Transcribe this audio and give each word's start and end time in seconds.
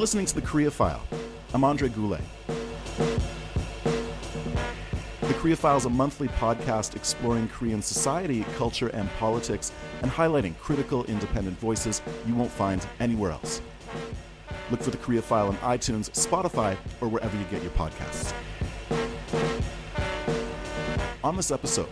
Listening 0.00 0.24
to 0.24 0.34
The 0.34 0.40
Korea 0.40 0.70
File. 0.70 1.02
I'm 1.52 1.62
Andre 1.62 1.90
Goulet. 1.90 2.22
The 5.20 5.34
Korea 5.34 5.54
File 5.54 5.76
is 5.76 5.84
a 5.84 5.90
monthly 5.90 6.28
podcast 6.28 6.96
exploring 6.96 7.48
Korean 7.48 7.82
society, 7.82 8.46
culture, 8.56 8.88
and 8.88 9.10
politics, 9.18 9.72
and 10.00 10.10
highlighting 10.10 10.56
critical, 10.56 11.04
independent 11.04 11.60
voices 11.60 12.00
you 12.26 12.34
won't 12.34 12.50
find 12.50 12.86
anywhere 12.98 13.30
else. 13.32 13.60
Look 14.70 14.80
for 14.80 14.90
The 14.90 14.96
Korea 14.96 15.20
File 15.20 15.48
on 15.48 15.56
iTunes, 15.58 16.08
Spotify, 16.12 16.78
or 17.02 17.08
wherever 17.08 17.36
you 17.36 17.44
get 17.50 17.62
your 17.62 17.72
podcasts. 17.72 18.32
On 21.22 21.36
this 21.36 21.50
episode, 21.50 21.90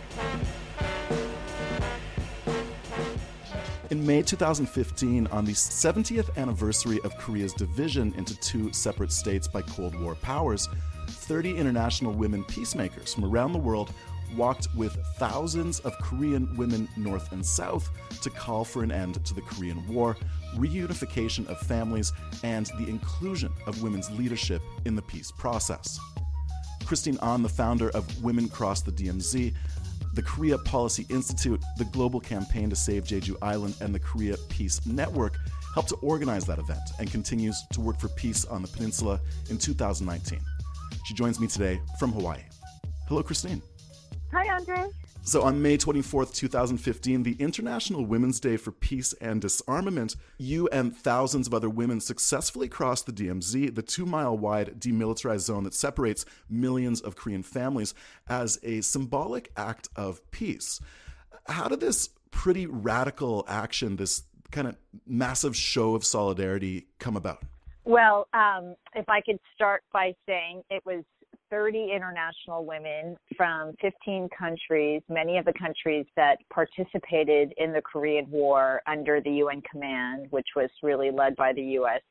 In 3.91 4.05
May 4.05 4.21
2015, 4.21 5.25
on 5.27 5.45
the 5.45 5.51
70th 5.51 6.37
anniversary 6.37 6.99
of 7.03 7.17
Korea's 7.17 7.53
division 7.53 8.13
into 8.17 8.39
two 8.39 8.71
separate 8.71 9.11
states 9.11 9.47
by 9.47 9.63
Cold 9.63 9.99
War 9.99 10.13
powers, 10.13 10.69
30 11.07 11.57
international 11.57 12.11
women 12.13 12.43
peacemakers 12.43 13.15
from 13.15 13.25
around 13.25 13.51
the 13.51 13.57
world 13.57 13.91
walked 14.37 14.67
with 14.75 14.95
thousands 15.17 15.79
of 15.79 15.97
Korean 16.03 16.55
women 16.55 16.87
north 16.97 17.31
and 17.31 17.43
south 17.43 17.89
to 18.21 18.29
call 18.29 18.63
for 18.63 18.83
an 18.83 18.91
end 18.91 19.25
to 19.25 19.33
the 19.33 19.41
Korean 19.41 19.83
War, 19.87 20.15
reunification 20.55 21.47
of 21.47 21.57
families, 21.57 22.13
and 22.43 22.67
the 22.77 22.87
inclusion 22.87 23.51
of 23.65 23.81
women's 23.81 24.11
leadership 24.11 24.61
in 24.85 24.95
the 24.95 25.01
peace 25.01 25.31
process. 25.31 25.99
Christine 26.85 27.17
Ahn, 27.21 27.41
the 27.41 27.49
founder 27.49 27.89
of 27.89 28.23
Women 28.23 28.49
Cross 28.49 28.81
the 28.81 28.91
DMZ, 28.91 29.53
the 30.19 30.25
Korea 30.25 30.57
Policy 30.57 31.05
Institute, 31.07 31.63
the 31.77 31.85
Global 31.85 32.19
Campaign 32.19 32.69
to 32.69 32.75
Save 32.75 33.05
Jeju 33.05 33.37
Island, 33.41 33.77
and 33.79 33.95
the 33.95 33.99
Korea 33.99 34.35
Peace 34.49 34.85
Network 34.85 35.37
helped 35.73 35.87
to 35.87 35.95
organize 36.01 36.43
that 36.43 36.59
event 36.59 36.81
and 36.99 37.09
continues 37.09 37.63
to 37.71 37.79
work 37.79 37.97
for 37.97 38.09
peace 38.09 38.43
on 38.43 38.61
the 38.61 38.67
peninsula 38.67 39.21
in 39.49 39.57
2019. 39.57 40.41
She 41.05 41.13
joins 41.13 41.39
me 41.39 41.47
today 41.47 41.79
from 41.97 42.11
Hawaii. 42.11 42.41
Hello, 43.07 43.23
Christine. 43.23 43.61
Hi, 44.33 44.53
Andre. 44.53 44.87
So, 45.29 45.43
on 45.43 45.61
May 45.61 45.77
24th, 45.77 46.33
2015, 46.33 47.21
the 47.21 47.35
International 47.37 48.03
Women's 48.03 48.39
Day 48.39 48.57
for 48.57 48.71
Peace 48.71 49.13
and 49.21 49.39
Disarmament, 49.39 50.15
you 50.39 50.67
and 50.69 50.97
thousands 50.97 51.45
of 51.45 51.53
other 51.53 51.69
women 51.69 52.01
successfully 52.01 52.67
crossed 52.67 53.05
the 53.05 53.11
DMZ, 53.11 53.75
the 53.75 53.83
two 53.83 54.07
mile 54.07 54.35
wide 54.35 54.79
demilitarized 54.79 55.41
zone 55.41 55.65
that 55.65 55.75
separates 55.75 56.25
millions 56.49 56.99
of 56.99 57.15
Korean 57.15 57.43
families, 57.43 57.93
as 58.27 58.57
a 58.63 58.81
symbolic 58.81 59.51
act 59.55 59.87
of 59.95 60.19
peace. 60.31 60.81
How 61.45 61.67
did 61.67 61.79
this 61.79 62.09
pretty 62.31 62.65
radical 62.65 63.45
action, 63.47 63.97
this 63.97 64.23
kind 64.49 64.67
of 64.67 64.77
massive 65.05 65.55
show 65.55 65.93
of 65.93 66.03
solidarity, 66.03 66.87
come 66.97 67.15
about? 67.15 67.43
Well, 67.85 68.27
um, 68.33 68.73
if 68.95 69.07
I 69.07 69.21
could 69.21 69.39
start 69.53 69.83
by 69.93 70.15
saying 70.27 70.63
it 70.71 70.83
was 70.87 71.03
30 71.49 71.91
international 71.93 72.65
women 72.65 73.17
from 73.35 73.73
15 73.81 74.29
countries, 74.37 75.01
many 75.09 75.37
of 75.37 75.45
the 75.45 75.53
countries 75.53 76.05
that 76.15 76.37
participated 76.53 77.53
in 77.57 77.73
the 77.73 77.81
Korean 77.81 78.29
War 78.29 78.81
under 78.87 79.21
the 79.21 79.31
UN 79.31 79.61
command, 79.69 80.27
which 80.29 80.47
was 80.55 80.69
really 80.83 81.11
led 81.11 81.35
by 81.35 81.53
the 81.53 81.63
US. 81.79 82.01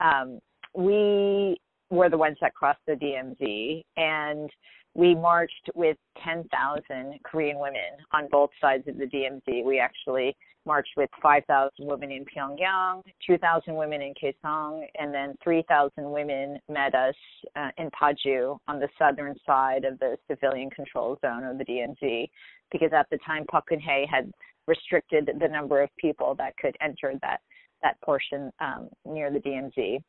Um, 0.00 0.40
we 0.74 1.58
were 1.90 2.08
the 2.08 2.18
ones 2.18 2.36
that 2.40 2.54
crossed 2.54 2.80
the 2.86 2.94
DMZ, 2.94 3.84
and 3.96 4.50
we 4.94 5.14
marched 5.14 5.70
with 5.74 5.96
10,000 6.24 7.20
Korean 7.22 7.58
women 7.58 7.82
on 8.12 8.28
both 8.30 8.50
sides 8.60 8.88
of 8.88 8.96
the 8.96 9.04
DMZ. 9.04 9.64
We 9.64 9.78
actually 9.78 10.34
marched 10.64 10.92
with 10.96 11.10
5,000 11.22 11.70
women 11.78 12.10
in 12.10 12.24
Pyongyang, 12.24 13.02
2,000 13.26 13.74
women 13.74 14.02
in 14.02 14.14
Kaesong, 14.14 14.86
and 14.98 15.14
then 15.14 15.36
3,000 15.44 16.10
women 16.10 16.58
met 16.68 16.94
us 16.94 17.14
uh, 17.54 17.70
in 17.78 17.90
Paju 17.90 18.58
on 18.66 18.80
the 18.80 18.88
southern 18.98 19.36
side 19.46 19.84
of 19.84 19.98
the 19.98 20.16
civilian 20.28 20.70
control 20.70 21.18
zone 21.24 21.44
of 21.44 21.58
the 21.58 21.64
DMZ, 21.64 22.28
because 22.72 22.90
at 22.92 23.08
the 23.10 23.18
time 23.24 23.44
Park 23.46 23.66
Geun-hye 23.70 24.06
had 24.10 24.32
restricted 24.66 25.30
the 25.40 25.48
number 25.48 25.80
of 25.80 25.90
people 25.98 26.34
that 26.36 26.56
could 26.56 26.76
enter 26.80 27.12
that 27.22 27.40
that 27.82 28.00
portion 28.00 28.50
um, 28.60 28.88
near 29.04 29.30
the 29.30 29.38
DMZ. 29.38 30.02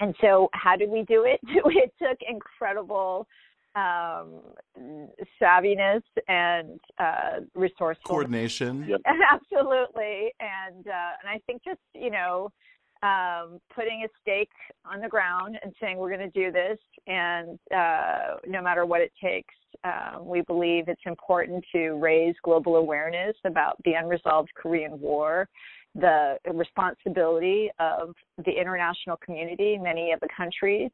And 0.00 0.14
so, 0.20 0.48
how 0.52 0.76
did 0.76 0.88
we 0.88 1.02
do 1.02 1.24
it? 1.24 1.40
it 1.46 1.92
took 2.00 2.18
incredible 2.28 3.26
um, 3.76 4.40
savviness 5.40 6.02
and 6.26 6.80
uh, 6.98 7.40
resourcefulness. 7.54 7.98
Coordination. 8.04 8.86
Yep. 8.88 9.00
Absolutely, 9.32 10.32
and 10.40 10.86
uh, 10.86 11.12
and 11.20 11.28
I 11.28 11.40
think 11.46 11.62
just 11.64 11.80
you 11.94 12.10
know 12.10 12.50
um, 13.02 13.60
putting 13.74 14.04
a 14.04 14.08
stake 14.20 14.50
on 14.84 15.00
the 15.00 15.08
ground 15.08 15.58
and 15.62 15.72
saying 15.80 15.98
we're 15.98 16.14
going 16.14 16.30
to 16.30 16.40
do 16.40 16.50
this, 16.50 16.78
and 17.06 17.58
uh, 17.74 18.36
no 18.46 18.60
matter 18.62 18.84
what 18.84 19.00
it 19.00 19.12
takes, 19.22 19.54
um, 19.84 20.26
we 20.26 20.42
believe 20.42 20.88
it's 20.88 21.00
important 21.06 21.64
to 21.72 21.92
raise 21.92 22.34
global 22.42 22.76
awareness 22.76 23.36
about 23.44 23.76
the 23.84 23.92
unresolved 23.92 24.50
Korean 24.54 25.00
War, 25.00 25.48
the 25.94 26.38
responsibility 26.52 27.70
of 27.78 28.14
the 28.44 28.52
international 28.52 29.16
community, 29.16 29.78
many 29.78 30.12
of 30.12 30.20
the 30.20 30.28
countries 30.36 30.90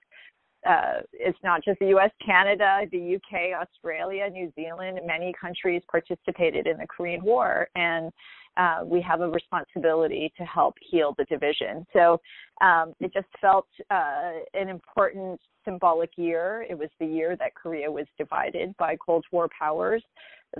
uh, 0.66 1.00
it's 1.12 1.38
not 1.44 1.64
just 1.64 1.78
the 1.78 1.88
U.S., 1.88 2.10
Canada, 2.24 2.80
the 2.90 2.98
U.K., 2.98 3.54
Australia, 3.54 4.28
New 4.28 4.52
Zealand. 4.56 4.98
Many 5.04 5.32
countries 5.40 5.82
participated 5.90 6.66
in 6.66 6.78
the 6.78 6.86
Korean 6.86 7.22
War, 7.22 7.68
and 7.76 8.10
uh, 8.56 8.80
we 8.84 9.00
have 9.02 9.20
a 9.20 9.28
responsibility 9.28 10.32
to 10.36 10.44
help 10.44 10.74
heal 10.80 11.14
the 11.18 11.24
division. 11.24 11.86
So 11.92 12.20
um, 12.60 12.94
it 13.00 13.12
just 13.12 13.28
felt 13.40 13.66
uh, 13.90 14.32
an 14.54 14.68
important 14.68 15.40
symbolic 15.64 16.10
year. 16.16 16.64
It 16.68 16.78
was 16.78 16.88
the 16.98 17.06
year 17.06 17.36
that 17.36 17.54
Korea 17.54 17.90
was 17.90 18.06
divided 18.18 18.74
by 18.78 18.96
Cold 18.96 19.24
War 19.32 19.48
powers, 19.58 20.02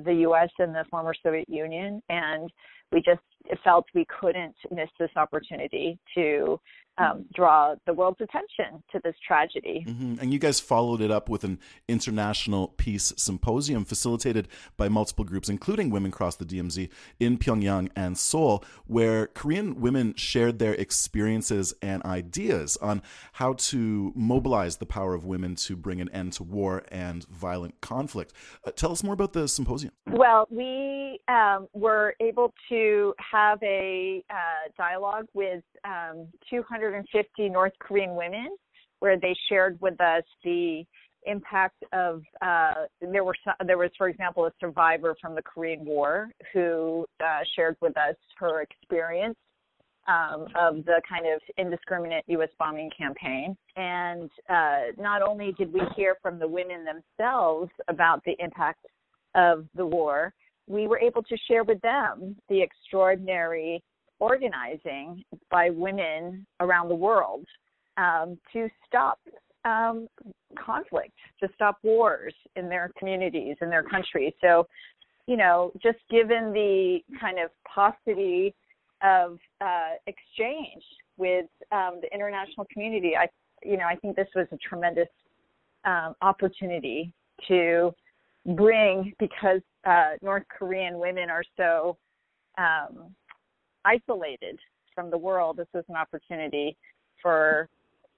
the 0.04 0.14
U.S. 0.14 0.50
and 0.58 0.74
the 0.74 0.84
former 0.90 1.14
Soviet 1.22 1.48
Union, 1.48 2.02
and 2.08 2.50
we 2.92 3.00
just 3.00 3.20
felt 3.64 3.86
we 3.94 4.06
couldn't 4.20 4.54
miss 4.70 4.88
this 4.98 5.10
opportunity 5.16 5.98
to 6.14 6.60
um, 6.98 7.26
draw 7.34 7.74
the 7.86 7.92
world's 7.92 8.20
attention 8.20 8.82
to 8.92 9.00
this 9.04 9.14
tragedy. 9.26 9.84
Mm-hmm. 9.86 10.14
And 10.20 10.32
you 10.32 10.38
guys 10.38 10.60
followed 10.60 11.00
it 11.00 11.10
up 11.10 11.28
with 11.28 11.44
an 11.44 11.58
international 11.88 12.68
peace 12.68 13.12
symposium 13.16 13.84
facilitated 13.84 14.48
by 14.76 14.88
multiple 14.88 15.24
groups, 15.24 15.48
including 15.48 15.90
Women 15.90 16.10
Cross 16.10 16.36
the 16.36 16.46
DMZ 16.46 16.88
in 17.20 17.38
Pyongyang 17.38 17.85
and 17.94 18.16
Seoul, 18.16 18.64
where 18.86 19.26
Korean 19.28 19.80
women 19.80 20.14
shared 20.16 20.58
their 20.58 20.74
experiences 20.74 21.74
and 21.82 22.02
ideas 22.04 22.76
on 22.78 23.02
how 23.34 23.54
to 23.54 24.12
mobilize 24.14 24.76
the 24.78 24.86
power 24.86 25.14
of 25.14 25.24
women 25.24 25.54
to 25.56 25.76
bring 25.76 26.00
an 26.00 26.08
end 26.10 26.32
to 26.34 26.42
war 26.42 26.82
and 26.88 27.24
violent 27.28 27.80
conflict. 27.80 28.32
Uh, 28.64 28.70
tell 28.70 28.92
us 28.92 29.02
more 29.02 29.14
about 29.14 29.32
the 29.32 29.48
symposium. 29.48 29.92
Well, 30.06 30.46
we 30.50 31.20
um, 31.28 31.68
were 31.72 32.14
able 32.20 32.52
to 32.68 33.14
have 33.18 33.62
a 33.62 34.22
uh, 34.30 34.70
dialogue 34.76 35.26
with 35.34 35.62
um, 35.84 36.28
250 36.50 37.48
North 37.48 37.72
Korean 37.78 38.14
women, 38.14 38.56
where 39.00 39.18
they 39.18 39.34
shared 39.48 39.78
with 39.80 40.00
us 40.00 40.24
the 40.42 40.84
impact 41.26 41.82
of 41.92 42.22
uh, 42.42 42.86
there 43.00 43.24
were 43.24 43.34
there 43.66 43.78
was 43.78 43.90
for 43.98 44.08
example 44.08 44.46
a 44.46 44.52
survivor 44.60 45.14
from 45.20 45.34
the 45.34 45.42
Korean 45.42 45.84
War 45.84 46.28
who 46.52 47.06
uh, 47.20 47.40
shared 47.54 47.76
with 47.80 47.96
us 47.96 48.16
her 48.38 48.62
experience 48.62 49.36
um, 50.08 50.46
of 50.58 50.84
the 50.84 51.00
kind 51.08 51.26
of 51.26 51.40
indiscriminate 51.58 52.24
U.S. 52.28 52.48
bombing 52.58 52.90
campaign. 52.96 53.56
And 53.76 54.30
uh, 54.48 54.92
not 54.98 55.22
only 55.22 55.52
did 55.52 55.72
we 55.72 55.80
hear 55.96 56.16
from 56.22 56.38
the 56.38 56.46
women 56.46 56.84
themselves 56.84 57.70
about 57.88 58.22
the 58.24 58.36
impact 58.38 58.86
of 59.34 59.66
the 59.74 59.84
war, 59.84 60.32
we 60.68 60.86
were 60.86 60.98
able 60.98 61.22
to 61.22 61.36
share 61.48 61.64
with 61.64 61.80
them 61.80 62.36
the 62.48 62.60
extraordinary 62.60 63.82
organizing 64.18 65.22
by 65.50 65.70
women 65.70 66.46
around 66.60 66.88
the 66.88 66.94
world 66.94 67.44
um, 67.96 68.38
to 68.52 68.68
stop 68.86 69.18
um, 69.66 70.08
conflict, 70.64 71.12
to 71.40 71.48
stop 71.54 71.78
wars 71.82 72.34
in 72.54 72.68
their 72.68 72.90
communities, 72.98 73.56
in 73.60 73.68
their 73.68 73.82
countries. 73.82 74.32
So, 74.40 74.66
you 75.26 75.36
know, 75.36 75.72
just 75.82 75.98
given 76.08 76.52
the 76.52 77.00
kind 77.20 77.38
of 77.38 77.50
paucity 77.66 78.54
of 79.02 79.38
uh, 79.60 79.94
exchange 80.06 80.82
with 81.18 81.46
um, 81.72 81.98
the 82.00 82.08
international 82.14 82.66
community, 82.72 83.12
I, 83.18 83.26
you 83.64 83.76
know, 83.76 83.84
I 83.84 83.96
think 83.96 84.16
this 84.16 84.28
was 84.34 84.46
a 84.52 84.56
tremendous 84.56 85.08
um, 85.84 86.14
opportunity 86.22 87.12
to 87.48 87.92
bring 88.54 89.12
because 89.18 89.60
uh, 89.84 90.12
North 90.22 90.44
Korean 90.56 90.98
women 90.98 91.28
are 91.28 91.44
so 91.56 91.96
um, 92.56 93.14
isolated 93.84 94.58
from 94.94 95.10
the 95.10 95.18
world. 95.18 95.56
This 95.56 95.66
was 95.74 95.84
an 95.88 95.96
opportunity 95.96 96.76
for 97.20 97.68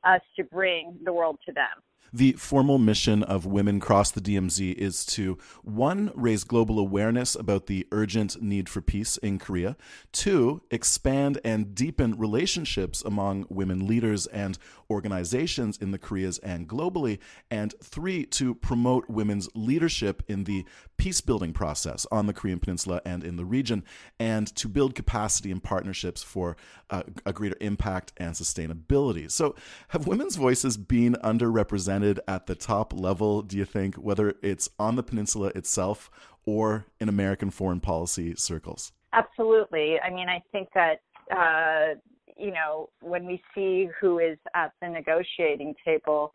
us 0.04 0.20
to 0.36 0.44
bring 0.44 0.96
the 1.04 1.12
world 1.12 1.38
to 1.46 1.52
them. 1.52 1.66
The 2.12 2.32
formal 2.32 2.78
mission 2.78 3.22
of 3.22 3.44
Women 3.44 3.80
Cross 3.80 4.12
the 4.12 4.22
DMZ 4.22 4.74
is 4.74 5.04
to 5.06 5.36
one, 5.62 6.10
raise 6.14 6.42
global 6.42 6.78
awareness 6.78 7.34
about 7.34 7.66
the 7.66 7.86
urgent 7.92 8.40
need 8.40 8.70
for 8.70 8.80
peace 8.80 9.18
in 9.18 9.38
Korea, 9.38 9.76
two, 10.10 10.62
expand 10.70 11.38
and 11.44 11.74
deepen 11.74 12.16
relationships 12.16 13.02
among 13.02 13.44
women 13.50 13.86
leaders 13.86 14.26
and 14.28 14.58
organizations 14.88 15.76
in 15.76 15.90
the 15.90 15.98
Koreas 15.98 16.38
and 16.38 16.66
globally, 16.66 17.18
and 17.50 17.74
three, 17.82 18.24
to 18.24 18.54
promote 18.54 19.10
women's 19.10 19.50
leadership 19.54 20.22
in 20.28 20.44
the 20.44 20.64
peace 20.96 21.20
building 21.20 21.52
process 21.52 22.06
on 22.10 22.26
the 22.26 22.32
Korean 22.32 22.58
Peninsula 22.58 23.02
and 23.04 23.22
in 23.22 23.36
the 23.36 23.44
region, 23.44 23.84
and 24.18 24.46
to 24.56 24.66
build 24.66 24.94
capacity 24.94 25.50
and 25.50 25.62
partnerships 25.62 26.22
for 26.22 26.56
uh, 26.88 27.02
a 27.26 27.34
greater 27.34 27.56
impact 27.60 28.14
and 28.16 28.34
sustainability. 28.34 29.30
So, 29.30 29.54
have 29.88 30.06
women's 30.06 30.36
voices 30.36 30.78
been 30.78 31.14
underrepresented? 31.22 31.87
Represented 31.88 32.20
at 32.28 32.46
the 32.46 32.54
top 32.54 32.92
level, 32.92 33.42
do 33.42 33.56
you 33.56 33.64
think, 33.64 33.94
whether 33.96 34.34
it's 34.42 34.68
on 34.78 34.96
the 34.96 35.02
peninsula 35.02 35.50
itself 35.54 36.10
or 36.44 36.86
in 37.00 37.08
American 37.08 37.50
foreign 37.50 37.80
policy 37.80 38.34
circles? 38.36 38.92
Absolutely. 39.12 39.98
I 40.00 40.10
mean, 40.10 40.28
I 40.28 40.42
think 40.52 40.68
that, 40.74 41.00
uh, 41.34 41.98
you 42.36 42.52
know, 42.52 42.90
when 43.00 43.26
we 43.26 43.42
see 43.54 43.88
who 44.00 44.18
is 44.18 44.38
at 44.54 44.72
the 44.80 44.88
negotiating 44.88 45.74
table, 45.84 46.32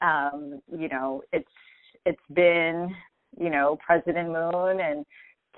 um, 0.00 0.60
you 0.66 0.88
know, 0.88 1.22
it's 1.32 1.48
it's 2.06 2.20
been, 2.34 2.94
you 3.38 3.50
know, 3.50 3.78
President 3.86 4.28
Moon 4.28 4.80
and 4.80 5.06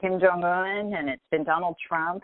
Kim 0.01 0.21
Jong 0.21 0.45
Un, 0.45 0.93
and 0.93 1.09
it's 1.09 1.23
been 1.31 1.45
Donald 1.45 1.77
Trump, 1.89 2.23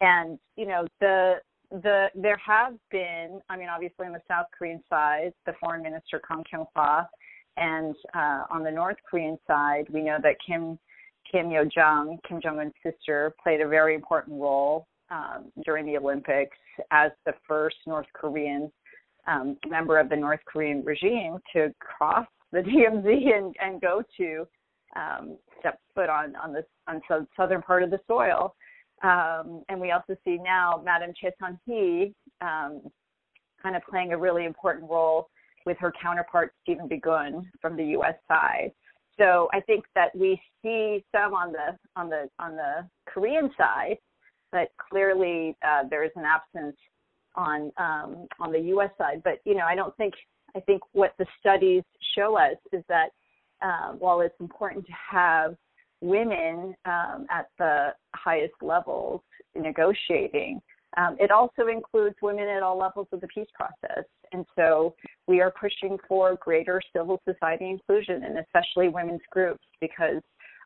and 0.00 0.38
you 0.56 0.66
know, 0.66 0.86
the 1.00 1.36
the 1.70 2.08
there 2.14 2.40
have 2.44 2.74
been, 2.90 3.40
I 3.48 3.56
mean, 3.56 3.68
obviously 3.68 4.06
on 4.06 4.12
the 4.12 4.22
South 4.28 4.46
Korean 4.56 4.82
side, 4.88 5.32
the 5.46 5.54
Foreign 5.60 5.82
Minister 5.82 6.20
Kang 6.26 6.44
Kyung 6.50 6.66
Hwa, 6.76 7.06
and 7.56 7.94
uh, 8.14 8.44
on 8.50 8.62
the 8.62 8.70
North 8.70 8.96
Korean 9.08 9.38
side, 9.46 9.86
we 9.90 10.02
know 10.02 10.18
that 10.22 10.36
Kim 10.46 10.78
Kim 11.30 11.50
Yo 11.50 11.64
Jong, 11.64 12.18
Kim 12.28 12.40
Jong 12.42 12.58
Un's 12.58 12.72
sister, 12.82 13.34
played 13.42 13.60
a 13.60 13.68
very 13.68 13.94
important 13.94 14.40
role 14.40 14.86
um, 15.10 15.52
during 15.64 15.86
the 15.86 15.96
Olympics 15.96 16.56
as 16.90 17.10
the 17.24 17.32
first 17.46 17.76
North 17.86 18.06
Korean 18.12 18.70
um, 19.26 19.56
member 19.66 19.98
of 19.98 20.08
the 20.08 20.16
North 20.16 20.40
Korean 20.46 20.84
regime 20.84 21.38
to 21.52 21.72
cross 21.80 22.26
the 22.52 22.58
DMZ 22.60 23.36
and, 23.36 23.54
and 23.60 23.80
go 23.80 24.02
to 24.18 24.46
um, 24.96 25.36
step 25.58 25.80
foot 25.94 26.08
on 26.08 26.36
on 26.36 26.52
the 26.52 26.64
on 26.86 27.00
the 27.08 27.26
southern 27.36 27.62
part 27.62 27.82
of 27.82 27.90
the 27.90 28.00
soil. 28.06 28.54
Um, 29.02 29.62
and 29.68 29.80
we 29.80 29.90
also 29.90 30.16
see 30.24 30.38
now 30.42 30.80
Madam 30.84 31.12
Choi 31.20 31.30
Sun-hee 31.40 32.14
um, 32.40 32.80
kind 33.62 33.76
of 33.76 33.82
playing 33.88 34.12
a 34.12 34.18
really 34.18 34.44
important 34.44 34.88
role 34.88 35.28
with 35.66 35.76
her 35.78 35.92
counterpart 36.00 36.52
Stephen 36.62 36.88
Biegun 36.88 37.44
from 37.60 37.76
the 37.76 37.84
U.S. 37.86 38.14
side. 38.28 38.72
So 39.18 39.48
I 39.52 39.60
think 39.60 39.84
that 39.94 40.14
we 40.14 40.40
see 40.62 41.04
some 41.12 41.34
on 41.34 41.52
the 41.52 41.78
on 41.96 42.08
the 42.08 42.28
on 42.38 42.56
the 42.56 42.88
Korean 43.06 43.50
side, 43.56 43.96
but 44.50 44.68
clearly 44.90 45.56
uh, 45.66 45.84
there 45.88 46.04
is 46.04 46.10
an 46.16 46.24
absence 46.24 46.76
on 47.36 47.72
um, 47.76 48.26
on 48.40 48.52
the 48.52 48.60
U.S. 48.60 48.90
side. 48.98 49.22
But 49.24 49.40
you 49.44 49.54
know, 49.54 49.64
I 49.64 49.74
don't 49.74 49.96
think 49.96 50.14
I 50.56 50.60
think 50.60 50.82
what 50.92 51.14
the 51.18 51.26
studies 51.38 51.82
show 52.16 52.36
us 52.36 52.56
is 52.72 52.82
that 52.88 53.10
uh, 53.62 53.92
while 53.92 54.20
it's 54.20 54.34
important 54.40 54.84
to 54.86 54.92
have 55.10 55.56
women 56.04 56.74
um, 56.84 57.26
at 57.30 57.48
the 57.58 57.94
highest 58.14 58.54
levels 58.60 59.22
negotiating. 59.56 60.60
Um, 60.96 61.16
it 61.18 61.30
also 61.30 61.66
includes 61.66 62.14
women 62.22 62.46
at 62.46 62.62
all 62.62 62.78
levels 62.78 63.08
of 63.10 63.20
the 63.20 63.26
peace 63.28 63.48
process. 63.54 64.04
And 64.32 64.44
so 64.54 64.94
we 65.26 65.40
are 65.40 65.52
pushing 65.58 65.98
for 66.06 66.36
greater 66.36 66.80
civil 66.94 67.20
society 67.28 67.70
inclusion 67.70 68.22
and 68.24 68.38
especially 68.38 68.88
women's 68.88 69.22
groups 69.30 69.64
because 69.80 70.22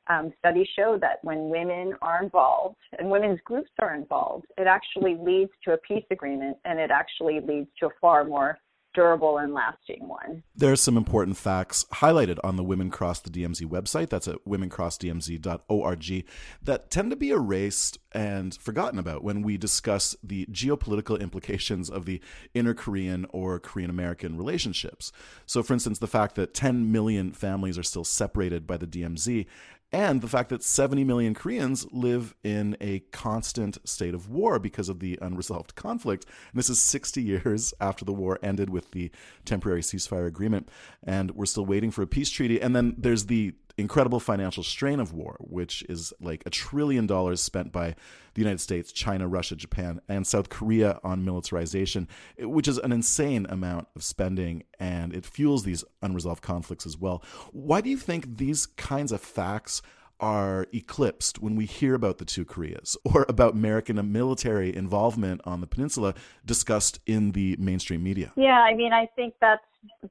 um, 0.08 0.32
studies 0.38 0.66
show 0.74 0.98
that 1.00 1.18
when 1.22 1.50
women 1.50 1.94
are 2.02 2.22
involved 2.22 2.76
and 2.98 3.10
women's 3.10 3.40
groups 3.44 3.70
are 3.80 3.94
involved, 3.94 4.46
it 4.56 4.66
actually 4.66 5.16
leads 5.20 5.50
to 5.64 5.72
a 5.72 5.78
peace 5.78 6.04
agreement 6.10 6.56
and 6.64 6.78
it 6.78 6.90
actually 6.90 7.40
leads 7.40 7.68
to 7.78 7.86
a 7.86 7.90
far 8.00 8.24
more 8.24 8.58
durable 8.98 9.38
and 9.38 9.54
lasting 9.54 10.08
one. 10.08 10.42
There 10.56 10.72
are 10.72 10.76
some 10.76 10.96
important 10.96 11.36
facts 11.36 11.84
highlighted 11.92 12.40
on 12.42 12.56
the 12.56 12.64
Women 12.64 12.90
Cross 12.90 13.20
the 13.20 13.30
DMZ 13.30 13.64
website. 13.64 14.08
That's 14.08 14.26
at 14.26 14.44
womencrossdmz.org 14.44 16.24
that 16.62 16.90
tend 16.90 17.10
to 17.10 17.16
be 17.16 17.30
erased 17.30 17.98
and 18.10 18.56
forgotten 18.56 18.98
about 18.98 19.22
when 19.22 19.42
we 19.42 19.56
discuss 19.56 20.16
the 20.20 20.46
geopolitical 20.46 21.20
implications 21.20 21.88
of 21.88 22.06
the 22.06 22.20
inter 22.54 22.74
Korean 22.74 23.24
or 23.30 23.60
Korean 23.60 23.88
American 23.88 24.36
relationships. 24.36 25.12
So, 25.46 25.62
for 25.62 25.74
instance, 25.74 26.00
the 26.00 26.08
fact 26.08 26.34
that 26.34 26.52
10 26.52 26.90
million 26.90 27.32
families 27.32 27.78
are 27.78 27.84
still 27.84 28.04
separated 28.04 28.66
by 28.66 28.78
the 28.78 28.86
DMZ 28.86 29.46
and 29.92 30.20
the 30.20 30.28
fact 30.28 30.50
that 30.50 30.62
70 30.62 31.04
million 31.04 31.34
Koreans 31.34 31.86
live 31.90 32.34
in 32.44 32.76
a 32.80 33.00
constant 33.10 33.78
state 33.88 34.14
of 34.14 34.28
war 34.28 34.58
because 34.58 34.88
of 34.88 35.00
the 35.00 35.18
unresolved 35.22 35.74
conflict. 35.74 36.26
And 36.52 36.58
this 36.58 36.68
is 36.68 36.80
60 36.80 37.22
years 37.22 37.72
after 37.80 38.04
the 38.04 38.12
war 38.12 38.38
ended 38.42 38.70
with 38.70 38.90
the 38.90 39.10
temporary 39.44 39.80
ceasefire 39.80 40.26
agreement, 40.26 40.68
and 41.02 41.30
we're 41.32 41.46
still 41.46 41.66
waiting 41.66 41.90
for 41.90 42.02
a 42.02 42.06
peace 42.06 42.30
treaty. 42.30 42.60
And 42.60 42.76
then 42.76 42.94
there's 42.98 43.26
the 43.26 43.54
incredible 43.78 44.18
financial 44.18 44.62
strain 44.62 44.98
of 44.98 45.14
war, 45.14 45.36
which 45.38 45.82
is 45.88 46.12
like 46.20 46.42
a 46.44 46.50
trillion 46.50 47.06
dollars 47.06 47.40
spent 47.40 47.72
by 47.72 47.94
the 48.34 48.42
United 48.42 48.60
States, 48.60 48.92
China, 48.92 49.28
Russia, 49.28 49.56
Japan, 49.56 50.00
and 50.08 50.26
South 50.26 50.48
Korea 50.48 51.00
on 51.04 51.24
militarization, 51.24 52.08
which 52.38 52.68
is 52.68 52.78
an 52.78 52.92
insane 52.92 53.46
amount 53.48 53.86
of 53.94 54.02
spending, 54.02 54.64
and 54.80 55.14
it 55.14 55.24
fuels 55.24 55.62
these 55.62 55.84
unresolved 56.02 56.42
conflicts 56.42 56.86
as 56.86 56.98
well. 56.98 57.22
Why 57.52 57.80
do 57.80 57.88
you 57.88 57.96
think 57.96 58.36
these 58.36 58.66
kinds 58.66 59.12
of 59.12 59.20
facts? 59.20 59.80
Are 60.20 60.66
eclipsed 60.72 61.40
when 61.40 61.56
we 61.56 61.66
hear 61.66 61.94
about 61.94 62.18
the 62.18 62.24
two 62.24 62.44
Koreas 62.44 62.96
or 63.04 63.24
about 63.28 63.54
American 63.54 63.98
military 64.12 64.74
involvement 64.74 65.40
on 65.44 65.60
the 65.60 65.66
peninsula 65.66 66.14
discussed 66.44 67.00
in 67.06 67.32
the 67.32 67.56
mainstream 67.58 68.02
media. 68.02 68.32
Yeah, 68.36 68.60
I 68.60 68.74
mean, 68.74 68.92
I 68.92 69.06
think 69.16 69.34
that's 69.40 69.62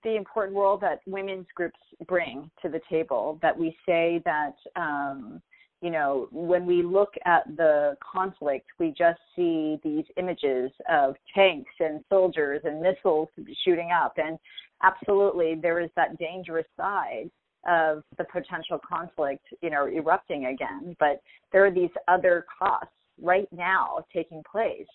the 0.04 0.15
important 0.15 0.57
role 0.57 0.77
that 0.77 1.01
women's 1.06 1.48
groups 1.56 1.80
bring 2.07 2.50
to 2.62 2.69
the 2.69 2.81
table. 2.89 3.39
That 3.42 3.57
we 3.57 3.75
say 3.86 4.21
that, 4.25 4.56
um, 4.75 5.42
you 5.81 5.92
know, 5.92 6.27
when 6.31 6.65
we 6.65 6.81
look 6.81 7.13
at 7.25 7.44
the 7.56 7.95
conflict, 8.01 8.68
we 8.80 8.94
just 8.98 9.19
see 9.36 9.80
these 9.83 10.06
images 10.18 10.71
of 10.89 11.15
tanks 11.36 11.71
and 11.80 12.04
soldiers 12.09 12.62
and 12.63 12.81
missiles 12.81 13.30
shooting 13.63 13.89
up. 13.92 14.13
And 14.18 14.39
absolutely, 14.83 15.56
there 15.56 15.80
is 15.80 15.89
that 15.95 16.18
dangerous 16.18 16.65
side 16.75 17.30
of 17.68 18.04
the 18.18 18.24
potential 18.25 18.80
conflict, 18.88 19.45
you 19.62 19.69
know, 19.69 19.88
erupting 19.88 20.48
again. 20.48 20.95
But 21.00 21.21
there 21.51 21.65
are 21.65 21.71
these 21.71 21.89
other 22.07 22.45
costs 22.57 22.92
right 23.21 23.48
now 23.51 24.06
taking 24.13 24.44
place, 24.50 24.88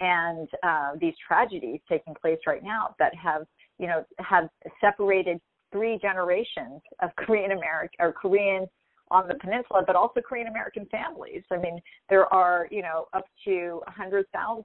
and 0.00 0.48
uh, 0.62 0.92
these 1.00 1.14
tragedies 1.26 1.80
taking 1.88 2.14
place 2.20 2.38
right 2.46 2.62
now 2.62 2.94
that 2.98 3.14
have, 3.14 3.42
you 3.78 3.86
know, 3.86 4.04
have 4.18 4.48
separated 4.80 5.40
three 5.72 5.98
generations 6.00 6.80
of 7.02 7.10
Korean 7.16 7.52
American 7.52 7.96
or 7.98 8.12
Korean 8.12 8.66
on 9.10 9.28
the 9.28 9.34
peninsula, 9.34 9.82
but 9.86 9.96
also 9.96 10.20
Korean 10.20 10.48
American 10.48 10.86
families. 10.86 11.42
I 11.52 11.58
mean, 11.58 11.80
there 12.08 12.32
are, 12.32 12.66
you 12.70 12.82
know, 12.82 13.06
up 13.12 13.24
to 13.44 13.80
100,000 13.86 14.64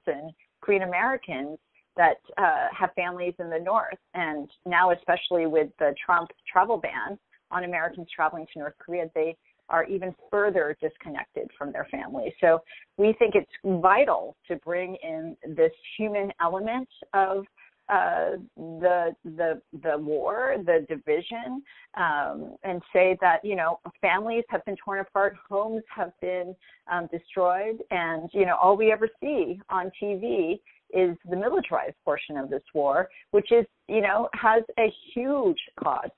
Korean 0.60 0.82
Americans 0.82 1.58
that 1.96 2.16
uh, 2.38 2.68
have 2.76 2.90
families 2.94 3.34
in 3.38 3.50
the 3.50 3.58
north, 3.58 3.98
and 4.14 4.48
now 4.64 4.92
especially 4.92 5.46
with 5.46 5.68
the 5.78 5.94
Trump 6.04 6.30
travel 6.50 6.78
ban, 6.78 7.18
on 7.50 7.64
Americans 7.64 8.08
traveling 8.14 8.46
to 8.52 8.58
North 8.58 8.74
Korea, 8.78 9.10
they 9.14 9.36
are 9.68 9.84
even 9.84 10.14
further 10.30 10.76
disconnected 10.80 11.48
from 11.56 11.72
their 11.72 11.86
families. 11.90 12.32
So 12.40 12.60
we 12.98 13.14
think 13.18 13.34
it's 13.34 13.50
vital 13.64 14.36
to 14.48 14.56
bring 14.56 14.96
in 15.02 15.36
this 15.54 15.72
human 15.96 16.32
element 16.40 16.88
of 17.14 17.44
uh, 17.88 18.36
the 18.56 19.14
the 19.24 19.60
the 19.82 19.98
war, 19.98 20.56
the 20.64 20.86
division, 20.88 21.62
um, 21.96 22.54
and 22.62 22.80
say 22.92 23.18
that 23.20 23.44
you 23.44 23.56
know 23.56 23.80
families 24.00 24.44
have 24.48 24.64
been 24.64 24.76
torn 24.76 25.00
apart, 25.00 25.36
homes 25.48 25.82
have 25.88 26.12
been 26.20 26.54
um, 26.90 27.08
destroyed, 27.10 27.82
and 27.90 28.30
you 28.32 28.46
know 28.46 28.56
all 28.62 28.76
we 28.76 28.92
ever 28.92 29.08
see 29.20 29.60
on 29.70 29.90
TV 30.00 30.60
is 30.92 31.16
the 31.28 31.36
militarized 31.36 31.96
portion 32.04 32.36
of 32.36 32.48
this 32.48 32.62
war, 32.74 33.08
which 33.32 33.50
is 33.50 33.66
you 33.88 34.00
know 34.00 34.28
has 34.34 34.62
a 34.78 34.92
huge 35.12 35.58
cost 35.82 36.12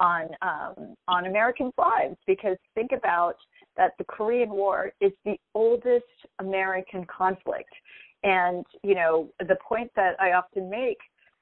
on 0.00 0.28
um, 0.42 0.94
on 1.06 1.26
Americans' 1.26 1.74
lives 1.78 2.16
because 2.26 2.56
think 2.74 2.90
about 2.92 3.36
that 3.76 3.92
the 3.98 4.04
Korean 4.04 4.50
War 4.50 4.92
is 5.00 5.12
the 5.24 5.36
oldest 5.54 6.04
American 6.40 7.06
conflict, 7.06 7.72
and 8.24 8.64
you 8.82 8.94
know 8.94 9.28
the 9.40 9.56
point 9.56 9.90
that 9.94 10.16
I 10.18 10.32
often 10.32 10.68
make 10.68 10.98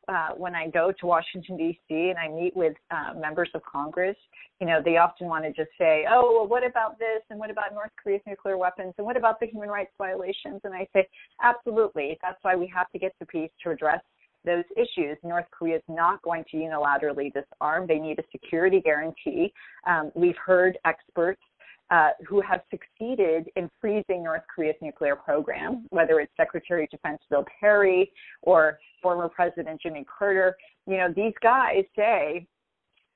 uh, 0.09 0.31
when 0.37 0.55
I 0.55 0.69
go 0.69 0.93
to 1.01 1.07
Washington 1.07 1.57
D.C. 1.57 1.95
and 2.11 2.19
I 2.19 2.29
meet 2.29 2.57
with 2.57 2.75
uh, 2.91 3.15
members 3.19 3.51
of 3.55 3.63
Congress, 3.63 4.17
you 4.61 4.67
know 4.67 4.81
they 4.85 4.97
often 4.97 5.29
want 5.29 5.45
to 5.45 5.53
just 5.53 5.71
say, 5.79 6.05
oh 6.11 6.33
well, 6.37 6.49
what 6.49 6.67
about 6.67 6.99
this 6.99 7.23
and 7.31 7.39
what 7.39 7.51
about 7.51 7.73
North 7.73 7.93
Korea's 8.03 8.23
nuclear 8.27 8.59
weapons 8.59 8.93
and 8.99 9.07
what 9.07 9.17
about 9.17 9.39
the 9.39 9.47
human 9.47 9.69
rights 9.69 9.93
violations? 9.99 10.61
And 10.65 10.75
I 10.75 10.87
say, 10.93 11.07
absolutely, 11.43 12.19
that's 12.23 12.39
why 12.43 12.57
we 12.57 12.71
have 12.75 12.91
to 12.91 12.99
get 12.99 13.13
to 13.21 13.27
peace 13.27 13.51
to 13.63 13.71
address 13.71 14.01
those 14.45 14.65
issues. 14.77 15.17
North 15.23 15.47
Korea 15.51 15.77
is 15.77 15.83
not 15.89 16.23
going 16.23 16.45
to 16.51 16.57
unilaterally 16.57 17.33
disarm. 17.33 17.87
They 17.87 17.99
need 17.99 18.19
a 18.19 18.25
security 18.33 18.81
guarantee. 18.81 19.53
Um, 19.87 20.11
we've 20.15 20.37
heard 20.45 20.79
experts 20.85 21.41
uh, 21.91 22.11
who 22.27 22.41
have 22.41 22.61
succeeded 22.71 23.49
in 23.57 23.71
freezing 23.81 24.23
North 24.23 24.43
Korea's 24.55 24.77
nuclear 24.83 25.17
program, 25.17 25.87
whether 25.91 26.21
it's 26.21 26.33
Secretary 26.37 26.85
of 26.85 26.91
Defense 26.91 27.21
Bill 27.31 27.45
Perry 27.61 28.13
or 28.43 28.79
former 29.03 29.29
President 29.29 29.81
Jimmy 29.81 30.05
Carter. 30.19 30.57
You 30.87 30.99
know, 30.99 31.13
these 31.15 31.33
guys 31.43 31.85
say 31.97 32.47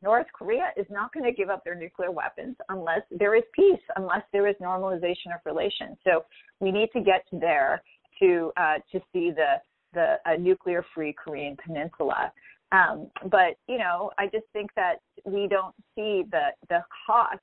North 0.03 0.27
Korea 0.33 0.73
is 0.77 0.87
not 0.91 1.13
going 1.13 1.25
to 1.25 1.33
give 1.33 1.49
up 1.49 1.65
their 1.65 1.75
nuclear 1.75 2.11
weapons 2.11 2.57
unless 2.71 3.03
there 3.11 3.35
is 3.37 3.45
peace, 3.55 3.81
unless 3.97 4.23
there 4.33 4.47
is 4.49 4.57
normalization 4.61 5.35
of 5.35 5.41
relations. 5.45 5.97
So 6.03 6.25
we 6.61 6.73
need 6.73 6.89
to 6.93 7.01
get 7.01 7.25
there 7.31 7.83
to 8.21 8.53
uh, 8.57 8.75
to 8.91 9.01
see 9.13 9.31
the 9.31 9.61
the 9.93 10.17
nuclear-free 10.39 11.15
Korean 11.23 11.57
Peninsula. 11.65 12.33
Um, 12.73 13.09
but 13.31 13.57
you 13.69 13.79
know, 13.79 14.11
I 14.19 14.27
just 14.27 14.47
think 14.53 14.71
that 14.77 14.97
we 15.25 15.47
don't 15.47 15.75
see 15.95 16.25
the 16.31 16.49
the 16.69 16.83
cost 17.07 17.41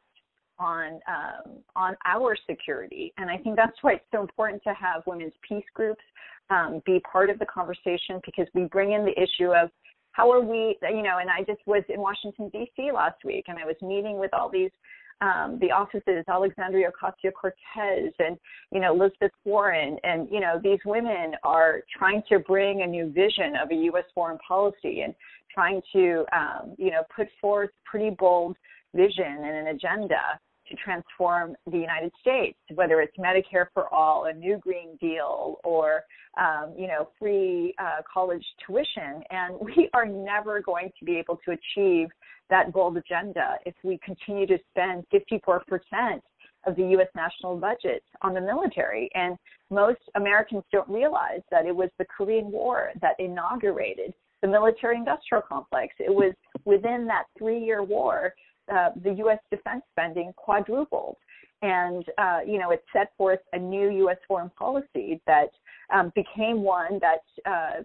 on 0.57 0.99
um, 1.07 1.57
on 1.75 1.95
our 2.05 2.35
security, 2.49 3.13
and 3.17 3.29
I 3.29 3.37
think 3.37 3.55
that's 3.55 3.77
why 3.81 3.93
it's 3.93 4.05
so 4.11 4.21
important 4.21 4.63
to 4.63 4.73
have 4.73 5.03
women's 5.05 5.33
peace 5.47 5.65
groups 5.73 6.03
um, 6.49 6.81
be 6.85 6.99
part 7.11 7.29
of 7.29 7.39
the 7.39 7.45
conversation 7.45 8.19
because 8.25 8.47
we 8.53 8.63
bring 8.65 8.93
in 8.93 9.05
the 9.05 9.13
issue 9.21 9.53
of 9.53 9.69
how 10.11 10.31
are 10.31 10.41
we, 10.41 10.77
you 10.81 11.03
know, 11.03 11.19
and 11.19 11.29
I 11.29 11.43
just 11.43 11.61
was 11.65 11.83
in 11.87 12.01
Washington 12.01 12.49
D.C. 12.49 12.91
last 12.91 13.23
week, 13.23 13.45
and 13.47 13.57
I 13.57 13.65
was 13.65 13.75
meeting 13.81 14.19
with 14.19 14.33
all 14.33 14.49
these 14.49 14.71
um, 15.21 15.57
the 15.59 15.71
offices, 15.71 16.23
Alexandria 16.27 16.89
Ocasio 16.89 17.31
Cortez 17.33 18.13
and, 18.19 18.37
you 18.71 18.79
know, 18.79 18.93
Elizabeth 18.93 19.31
Warren. 19.45 19.97
And, 20.03 20.27
you 20.31 20.39
know, 20.39 20.59
these 20.63 20.79
women 20.85 21.33
are 21.43 21.81
trying 21.97 22.23
to 22.29 22.39
bring 22.39 22.81
a 22.81 22.87
new 22.87 23.11
vision 23.11 23.55
of 23.61 23.71
a 23.71 23.75
U.S. 23.75 24.05
foreign 24.15 24.37
policy 24.45 25.01
and 25.01 25.13
trying 25.53 25.81
to, 25.93 26.25
um, 26.31 26.75
you 26.77 26.91
know, 26.91 27.03
put 27.13 27.27
forth 27.41 27.69
pretty 27.85 28.15
bold 28.17 28.55
vision 28.95 29.25
and 29.25 29.55
an 29.55 29.67
agenda 29.67 30.39
to 30.69 30.75
transform 30.75 31.55
the 31.69 31.77
United 31.77 32.11
States, 32.21 32.57
whether 32.75 33.01
it's 33.01 33.15
Medicare 33.17 33.67
for 33.73 33.93
all, 33.93 34.25
a 34.25 34.33
new 34.33 34.57
Green 34.57 34.95
Deal, 34.99 35.57
or 35.63 36.03
um, 36.39 36.73
you 36.77 36.87
know 36.87 37.09
free 37.19 37.73
uh, 37.79 38.01
college 38.11 38.45
tuition. 38.65 39.23
And 39.29 39.55
we 39.59 39.89
are 39.93 40.05
never 40.05 40.61
going 40.61 40.91
to 40.99 41.05
be 41.05 41.17
able 41.17 41.39
to 41.45 41.51
achieve 41.51 42.07
that 42.49 42.73
bold 42.73 42.97
agenda 42.97 43.55
if 43.65 43.75
we 43.83 43.99
continue 44.03 44.47
to 44.47 44.57
spend 44.71 45.05
54 45.11 45.63
percent 45.67 46.23
of 46.65 46.75
the 46.75 46.83
U.S. 46.89 47.07
national 47.15 47.57
budget 47.57 48.03
on 48.21 48.33
the 48.33 48.41
military. 48.41 49.09
And 49.15 49.37
most 49.69 50.01
Americans 50.15 50.63
don't 50.71 50.89
realize 50.89 51.41
that 51.51 51.65
it 51.65 51.75
was 51.75 51.89
the 51.97 52.05
Korean 52.05 52.51
War 52.51 52.91
that 53.01 53.15
inaugurated 53.17 54.13
the 54.41 54.47
military 54.47 54.97
industrial 54.97 55.43
complex. 55.47 55.93
It 55.99 56.13
was 56.13 56.33
within 56.65 57.05
that 57.07 57.25
three 57.37 57.59
year 57.59 57.83
war 57.83 58.33
uh, 58.71 58.89
the 59.03 59.13
U.S. 59.13 59.39
defense 59.51 59.83
spending 59.91 60.33
quadrupled. 60.35 61.17
And, 61.61 62.05
uh, 62.17 62.39
you 62.47 62.57
know, 62.57 62.71
it 62.71 62.83
set 62.93 63.11
forth 63.17 63.39
a 63.53 63.59
new 63.59 63.89
U.S. 63.89 64.17
foreign 64.27 64.49
policy 64.51 65.21
that 65.27 65.49
um, 65.93 66.11
became 66.15 66.61
one 66.61 66.99
that 67.01 67.49
uh, 67.51 67.83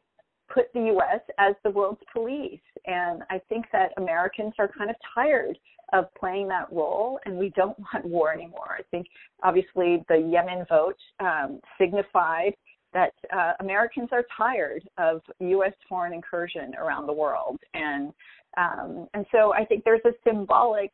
put 0.53 0.73
the 0.75 0.81
U.S. 0.81 1.21
as 1.39 1.55
the 1.65 1.71
world's 1.71 2.01
police. 2.13 2.61
And 2.87 3.23
I 3.31 3.41
think 3.49 3.67
that 3.73 3.91
Americans 3.97 4.55
are 4.59 4.69
kind 4.69 4.91
of 4.91 4.97
tired 5.15 5.59
of 5.93 6.07
playing 6.15 6.49
that 6.49 6.73
role, 6.73 7.19
and 7.25 7.37
we 7.37 7.51
don't 7.51 7.79
want 7.93 8.05
war 8.05 8.33
anymore. 8.33 8.77
I 8.79 8.83
think, 8.91 9.07
obviously, 9.43 10.05
the 10.09 10.17
Yemen 10.17 10.67
vote 10.69 10.97
um, 11.21 11.61
signified 11.79 12.55
that 12.93 13.13
uh, 13.37 13.55
Americans 13.59 14.11
are 14.13 14.25
tired 14.37 14.89
of 14.99 15.21
U.S. 15.41 15.73
foreign 15.89 16.13
incursion 16.13 16.75
around 16.77 17.07
the 17.07 17.13
world, 17.13 17.59
and 17.75 18.13
um, 18.57 19.09
and 19.15 19.27
so 19.33 19.53
I 19.53 19.65
think 19.65 19.85
there's 19.85 20.05
a 20.05 20.13
symbolic 20.27 20.91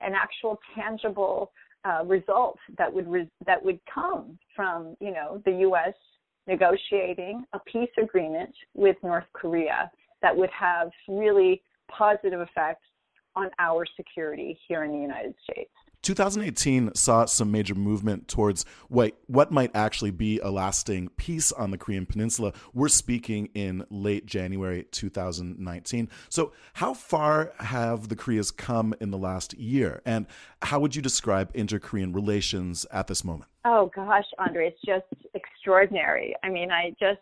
and 0.00 0.14
actual 0.14 0.58
tangible 0.74 1.52
uh, 1.84 2.04
result 2.04 2.58
that 2.78 2.92
would 2.92 3.08
re- 3.08 3.30
that 3.46 3.62
would 3.62 3.78
come 3.92 4.38
from 4.54 4.96
you 5.00 5.12
know 5.12 5.42
the 5.44 5.52
U.S. 5.52 5.94
negotiating 6.46 7.44
a 7.52 7.58
peace 7.60 7.90
agreement 8.02 8.54
with 8.74 8.96
North 9.02 9.26
Korea 9.32 9.90
that 10.22 10.34
would 10.34 10.50
have 10.50 10.90
really 11.08 11.62
positive 11.90 12.40
effects 12.40 12.86
on 13.36 13.50
our 13.58 13.84
security 13.96 14.58
here 14.66 14.84
in 14.84 14.92
the 14.92 14.98
United 14.98 15.34
States. 15.42 15.70
2018 16.04 16.94
saw 16.94 17.24
some 17.24 17.50
major 17.50 17.74
movement 17.74 18.28
towards 18.28 18.66
what 18.88 19.16
what 19.26 19.50
might 19.50 19.74
actually 19.74 20.10
be 20.10 20.38
a 20.40 20.50
lasting 20.50 21.08
peace 21.16 21.50
on 21.50 21.70
the 21.70 21.78
Korean 21.78 22.04
Peninsula. 22.04 22.52
We're 22.74 22.88
speaking 22.88 23.48
in 23.54 23.84
late 23.88 24.26
January 24.26 24.84
2019. 24.90 26.10
So, 26.28 26.52
how 26.74 26.92
far 26.92 27.52
have 27.58 28.08
the 28.08 28.16
Koreas 28.16 28.50
come 28.50 28.94
in 29.00 29.10
the 29.10 29.18
last 29.18 29.54
year, 29.54 30.02
and 30.04 30.26
how 30.60 30.78
would 30.78 30.94
you 30.94 31.00
describe 31.00 31.50
inter-Korean 31.54 32.12
relations 32.12 32.84
at 32.92 33.06
this 33.06 33.24
moment? 33.24 33.50
Oh 33.64 33.90
gosh, 33.94 34.26
Andre, 34.38 34.68
it's 34.68 34.82
just 34.84 35.06
extraordinary. 35.32 36.36
I 36.44 36.50
mean, 36.50 36.70
I 36.70 36.94
just 37.00 37.20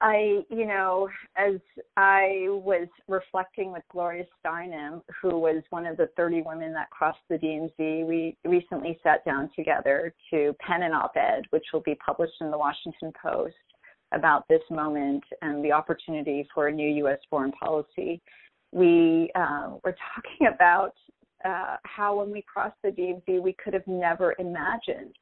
I, 0.00 0.44
you 0.50 0.66
know, 0.66 1.08
as 1.36 1.54
I 1.96 2.46
was 2.48 2.86
reflecting 3.08 3.72
with 3.72 3.82
Gloria 3.90 4.24
Steinem, 4.44 5.00
who 5.22 5.38
was 5.38 5.62
one 5.70 5.86
of 5.86 5.96
the 5.96 6.10
30 6.16 6.42
women 6.42 6.74
that 6.74 6.90
crossed 6.90 7.18
the 7.30 7.36
DMZ, 7.36 8.06
we 8.06 8.36
recently 8.44 8.98
sat 9.02 9.24
down 9.24 9.50
together 9.56 10.12
to 10.30 10.54
pen 10.60 10.82
an 10.82 10.92
op 10.92 11.16
ed, 11.16 11.44
which 11.50 11.64
will 11.72 11.80
be 11.80 11.94
published 11.94 12.34
in 12.42 12.50
the 12.50 12.58
Washington 12.58 13.10
Post 13.22 13.54
about 14.12 14.46
this 14.48 14.60
moment 14.70 15.24
and 15.40 15.64
the 15.64 15.72
opportunity 15.72 16.46
for 16.54 16.68
a 16.68 16.72
new 16.72 16.88
U.S. 17.04 17.18
foreign 17.30 17.52
policy. 17.52 18.20
We 18.72 19.30
uh, 19.34 19.76
were 19.82 19.96
talking 20.14 20.48
about 20.54 20.92
uh, 21.44 21.76
how 21.84 22.18
when 22.18 22.30
we 22.30 22.42
crossed 22.42 22.76
the 22.82 22.90
DMZ, 22.90 23.40
we 23.40 23.54
could 23.54 23.72
have 23.72 23.86
never 23.86 24.34
imagined 24.38 25.14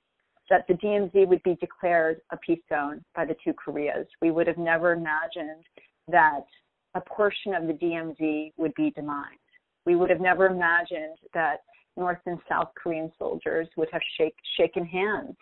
that 0.50 0.66
the 0.68 0.74
DMZ 0.74 1.26
would 1.26 1.42
be 1.42 1.56
declared 1.56 2.20
a 2.30 2.36
peace 2.36 2.60
zone 2.68 3.02
by 3.14 3.24
the 3.24 3.36
two 3.42 3.52
Koreas. 3.52 4.06
We 4.20 4.30
would 4.30 4.46
have 4.46 4.58
never 4.58 4.92
imagined 4.92 5.64
that 6.08 6.44
a 6.94 7.00
portion 7.00 7.54
of 7.54 7.66
the 7.66 7.72
DMZ 7.72 8.52
would 8.56 8.74
be 8.74 8.90
demined. 8.90 9.38
We 9.86 9.96
would 9.96 10.10
have 10.10 10.20
never 10.20 10.46
imagined 10.46 11.18
that 11.32 11.58
North 11.96 12.18
and 12.26 12.38
South 12.48 12.70
Korean 12.80 13.12
soldiers 13.18 13.68
would 13.76 13.88
have 13.92 14.02
shake, 14.18 14.36
shaken 14.56 14.84
hands 14.84 15.36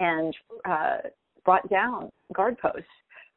and 0.00 0.34
uh, 0.68 0.98
brought 1.44 1.68
down 1.68 2.10
guard 2.34 2.58
posts. 2.58 2.84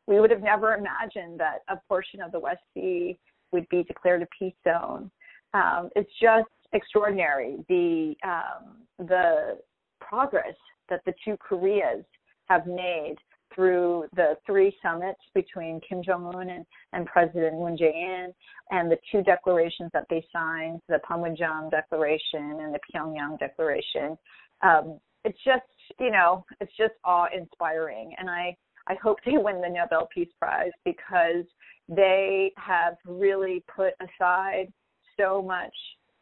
We 0.08 0.20
would 0.20 0.32
have 0.32 0.42
never 0.42 0.74
imagined 0.74 1.40
that 1.40 1.60
a 1.68 1.78
portion 1.88 2.22
of 2.22 2.32
the 2.32 2.40
West 2.40 2.62
Sea 2.74 3.18
would 3.52 3.68
be 3.70 3.84
declared 3.84 4.22
a 4.22 4.28
peace 4.38 4.54
zone. 4.68 5.10
Um, 5.54 5.90
it's 5.96 6.12
just 6.22 6.50
extraordinary 6.74 7.58
the 7.70 8.16
um, 8.24 9.08
the 9.08 9.60
progress 10.02 10.56
that 10.90 11.02
the 11.06 11.14
two 11.24 11.38
Koreas 11.38 12.04
have 12.48 12.66
made 12.68 13.16
through 13.54 14.06
the 14.16 14.36
three 14.46 14.76
summits 14.82 15.20
between 15.34 15.80
Kim 15.88 16.04
Jong 16.04 16.34
Un 16.36 16.50
and, 16.50 16.66
and 16.94 17.06
President 17.06 17.56
Moon 17.56 17.78
Jae-in, 17.78 18.34
and 18.72 18.92
the 18.92 18.98
two 19.12 19.24
declarations 19.24 19.90
that 19.94 20.06
they 20.10 20.26
signed, 20.34 20.82
the 20.90 21.00
Panmunjom 21.10 21.72
Declaration 21.72 22.60
and 22.62 22.74
the 22.74 22.80
Pyongyang 22.94 23.40
Declaration. 23.40 24.18
Um, 24.62 25.00
it's 25.24 25.40
just, 25.44 25.64
you 26.00 26.12
know, 26.12 26.46
it's 26.60 26.76
just 26.78 26.94
awe-inspiring, 27.04 28.14
and 28.18 28.30
I 28.30 28.56
I 28.88 28.96
hope 29.02 29.18
they 29.26 29.38
win 29.38 29.62
the 29.62 29.70
Nobel 29.70 30.08
Peace 30.14 30.30
Prize 30.40 30.72
because 30.84 31.46
they 31.90 32.52
have 32.58 32.98
really 33.06 33.64
put 33.76 33.94
aside 34.00 34.72
so 35.20 35.42
much 35.42 35.74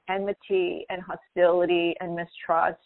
enmity 0.09 0.85
and 0.89 1.01
hostility 1.01 1.93
and 1.99 2.15
mistrust 2.15 2.79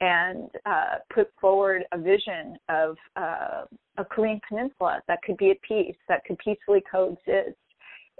and 0.00 0.48
uh, 0.66 0.96
put 1.12 1.28
forward 1.40 1.84
a 1.92 1.98
vision 1.98 2.56
of 2.68 2.96
uh, 3.16 3.64
a 3.96 4.04
Korean 4.04 4.40
peninsula 4.48 5.00
that 5.08 5.22
could 5.22 5.36
be 5.36 5.50
at 5.50 5.60
peace, 5.62 5.96
that 6.08 6.24
could 6.24 6.38
peacefully 6.38 6.82
coexist. 6.90 7.56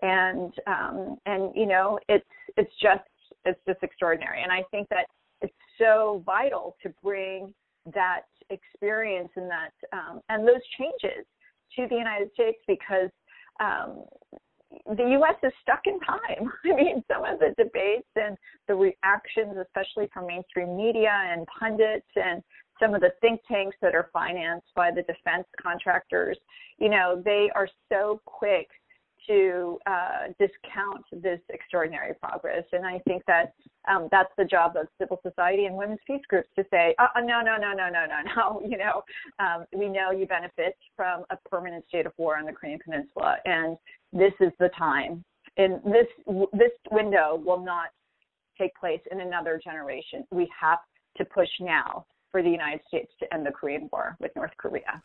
And 0.02 0.52
um, 0.66 1.16
and 1.26 1.52
you 1.54 1.66
know, 1.66 1.98
it's 2.08 2.24
it's 2.56 2.72
just 2.80 3.00
it's 3.44 3.60
just 3.66 3.82
extraordinary. 3.82 4.42
And 4.42 4.52
I 4.52 4.62
think 4.70 4.88
that 4.90 5.06
it's 5.40 5.54
so 5.78 6.22
vital 6.26 6.76
to 6.82 6.92
bring 7.02 7.54
that 7.94 8.22
experience 8.50 9.30
and 9.36 9.50
that 9.50 9.72
um, 9.92 10.20
and 10.28 10.46
those 10.46 10.60
changes 10.78 11.24
to 11.76 11.86
the 11.88 11.94
United 11.96 12.30
States 12.34 12.58
because 12.66 13.10
um, 13.60 14.04
the 14.86 15.10
U.S. 15.10 15.34
is 15.42 15.52
stuck 15.62 15.80
in 15.86 15.98
time. 16.00 16.50
I 16.64 16.74
mean, 16.76 17.04
some 17.10 17.24
of 17.24 17.38
the 17.38 17.54
debates 17.56 18.08
and 18.16 18.36
the 18.68 18.74
reactions, 18.74 19.56
especially 19.60 20.08
from 20.12 20.26
mainstream 20.26 20.76
media 20.76 21.12
and 21.12 21.46
pundits 21.58 22.06
and 22.16 22.42
some 22.80 22.94
of 22.94 23.00
the 23.00 23.12
think 23.20 23.40
tanks 23.50 23.76
that 23.80 23.94
are 23.94 24.10
financed 24.12 24.66
by 24.74 24.90
the 24.90 25.02
defense 25.02 25.46
contractors, 25.60 26.38
you 26.78 26.90
know, 26.90 27.22
they 27.24 27.50
are 27.54 27.68
so 27.90 28.20
quick 28.26 28.68
to 29.26 29.78
uh, 29.86 30.28
discount 30.38 31.04
this 31.12 31.40
extraordinary 31.50 32.14
progress. 32.14 32.64
And 32.72 32.86
I 32.86 33.00
think 33.06 33.22
that 33.26 33.52
um, 33.88 34.08
that's 34.10 34.32
the 34.36 34.44
job 34.44 34.76
of 34.76 34.86
civil 34.98 35.20
society 35.22 35.66
and 35.66 35.76
women's 35.76 36.00
peace 36.06 36.22
groups 36.28 36.48
to 36.56 36.64
say, 36.70 36.94
uh, 36.98 37.06
uh 37.14 37.20
no, 37.20 37.40
no, 37.40 37.56
no, 37.56 37.72
no, 37.72 37.88
no, 37.88 38.06
no, 38.06 38.22
no. 38.36 38.68
You 38.68 38.78
know, 38.78 39.02
um, 39.38 39.64
we 39.74 39.88
know 39.88 40.10
you 40.10 40.26
benefit 40.26 40.76
from 40.96 41.24
a 41.30 41.36
permanent 41.48 41.84
state 41.88 42.06
of 42.06 42.12
war 42.16 42.36
on 42.36 42.44
the 42.44 42.52
Korean 42.52 42.78
Peninsula, 42.84 43.36
and 43.44 43.76
this 44.12 44.32
is 44.40 44.52
the 44.58 44.70
time. 44.76 45.24
And 45.56 45.80
this 45.84 46.06
this 46.52 46.72
window 46.90 47.40
will 47.44 47.64
not 47.64 47.88
take 48.58 48.74
place 48.74 49.00
in 49.10 49.20
another 49.20 49.60
generation. 49.62 50.24
We 50.30 50.50
have 50.60 50.78
to 51.16 51.24
push 51.24 51.48
now 51.60 52.04
for 52.36 52.42
the 52.42 52.50
United 52.50 52.82
States 52.86 53.10
to 53.18 53.32
end 53.32 53.46
the 53.46 53.50
Korean 53.50 53.88
War 53.90 54.14
with 54.20 54.30
North 54.36 54.50
Korea. 54.58 55.02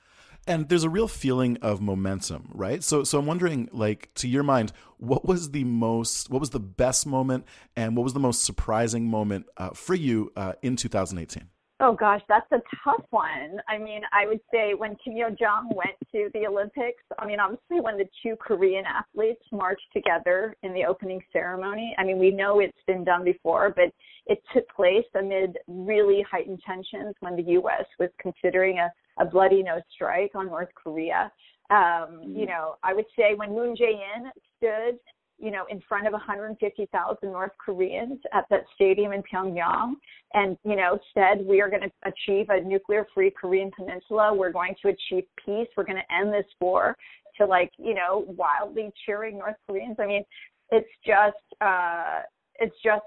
And 0.48 0.68
there's 0.68 0.84
a 0.84 0.90
real 0.90 1.08
feeling 1.08 1.58
of 1.62 1.80
momentum, 1.80 2.50
right? 2.54 2.84
So 2.84 3.06
so 3.06 3.20
I'm 3.20 3.26
wondering 3.26 3.70
like 3.72 4.14
to 4.16 4.28
your 4.28 4.44
mind, 4.44 4.74
what 4.98 5.24
was 5.24 5.52
the 5.52 5.64
most 5.64 6.30
what 6.30 6.42
was 6.42 6.50
the 6.50 6.60
best 6.60 7.08
moment 7.08 7.46
and 7.74 7.96
what 7.96 8.04
was 8.04 8.12
the 8.12 8.20
most 8.20 8.44
surprising 8.44 9.08
moment 9.08 9.46
uh, 9.56 9.70
for 9.70 9.96
you 9.96 10.34
uh, 10.36 10.54
in 10.62 10.76
2018? 10.76 11.48
Oh 11.84 11.94
gosh, 11.94 12.22
that's 12.30 12.50
a 12.52 12.62
tough 12.84 13.04
one. 13.10 13.60
I 13.68 13.80
mean, 13.80 14.02
I 14.14 14.28
would 14.28 14.40
say 14.54 14.76
when 14.76 14.96
Kim 15.04 15.18
Yo 15.18 15.32
Jong 15.32 15.72
went 15.74 15.98
to 16.12 16.30
the 16.32 16.46
Olympics, 16.46 17.02
I 17.18 17.26
mean, 17.26 17.40
obviously 17.40 17.80
when 17.82 17.98
the 17.98 18.06
two 18.22 18.36
Korean 18.36 18.86
athletes 18.86 19.42
marched 19.52 19.88
together 19.92 20.56
in 20.62 20.76
the 20.76 20.86
opening 20.86 21.24
ceremony, 21.34 21.96
I 21.98 22.04
mean, 22.04 22.20
we 22.20 22.30
know 22.30 22.60
it's 22.60 22.78
been 22.86 23.04
done 23.04 23.24
before, 23.24 23.74
but 23.76 23.92
it 24.28 24.44
took 24.54 24.70
place 24.70 25.06
amid 25.16 25.58
really 25.68 26.24
heightened 26.30 26.62
tensions 26.64 27.16
when 27.20 27.36
the 27.36 27.52
U.S. 27.54 27.86
was 28.00 28.10
considering 28.20 28.78
a, 28.78 28.92
a 29.20 29.26
bloody 29.26 29.64
no 29.64 29.82
strike 29.92 30.34
on 30.36 30.46
North 30.46 30.70
Korea. 30.76 31.32
Um, 31.72 32.22
you 32.28 32.46
know, 32.46 32.76
I 32.84 32.94
would 32.94 33.06
say 33.18 33.34
when 33.36 33.56
Moon 33.56 33.76
Jae-in 33.76 34.30
stood 34.58 35.00
you 35.42 35.50
know, 35.50 35.66
in 35.70 35.82
front 35.90 36.06
of 36.06 36.14
150,000 36.14 37.18
North 37.24 37.52
Koreans 37.64 38.20
at 38.34 38.46
that 38.52 38.64
stadium 38.76 39.12
in 39.12 39.24
Pyongyang 39.24 39.94
and, 40.34 40.58
you 40.64 40.76
know, 40.76 41.00
said 41.14 41.46
we 41.46 41.62
are 41.62 41.70
going 41.70 41.82
to 41.82 41.92
achieve 42.06 42.48
a 42.50 42.62
nuclear 42.62 43.08
free 43.14 43.32
Korean 43.32 43.72
peninsula. 43.76 44.34
We're 44.34 44.52
going 44.52 44.76
to 44.84 44.90
achieve 44.90 45.24
peace. 45.44 45.68
We're 45.76 45.84
going 45.84 45.98
to 45.98 46.16
end 46.16 46.32
this 46.32 46.46
war 46.60 46.96
to 47.38 47.46
like, 47.46 47.72
you 47.78 47.96
know, 47.96 48.26
wildly 48.28 48.92
cheering 49.06 49.40
North 49.40 49.56
Koreans. 49.68 49.96
I 50.00 50.06
mean, 50.06 50.24
it's 50.70 50.90
just, 51.06 51.62
uh, 51.62 52.22
it's 52.60 52.76
just 52.84 53.02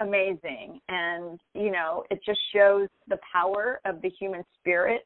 amazing. 0.00 0.80
And, 0.88 1.38
you 1.54 1.70
know, 1.70 2.04
it 2.10 2.20
just 2.26 2.40
shows 2.52 2.88
the 3.06 3.18
power 3.32 3.80
of 3.84 4.02
the 4.02 4.10
human 4.10 4.42
spirit 4.58 5.04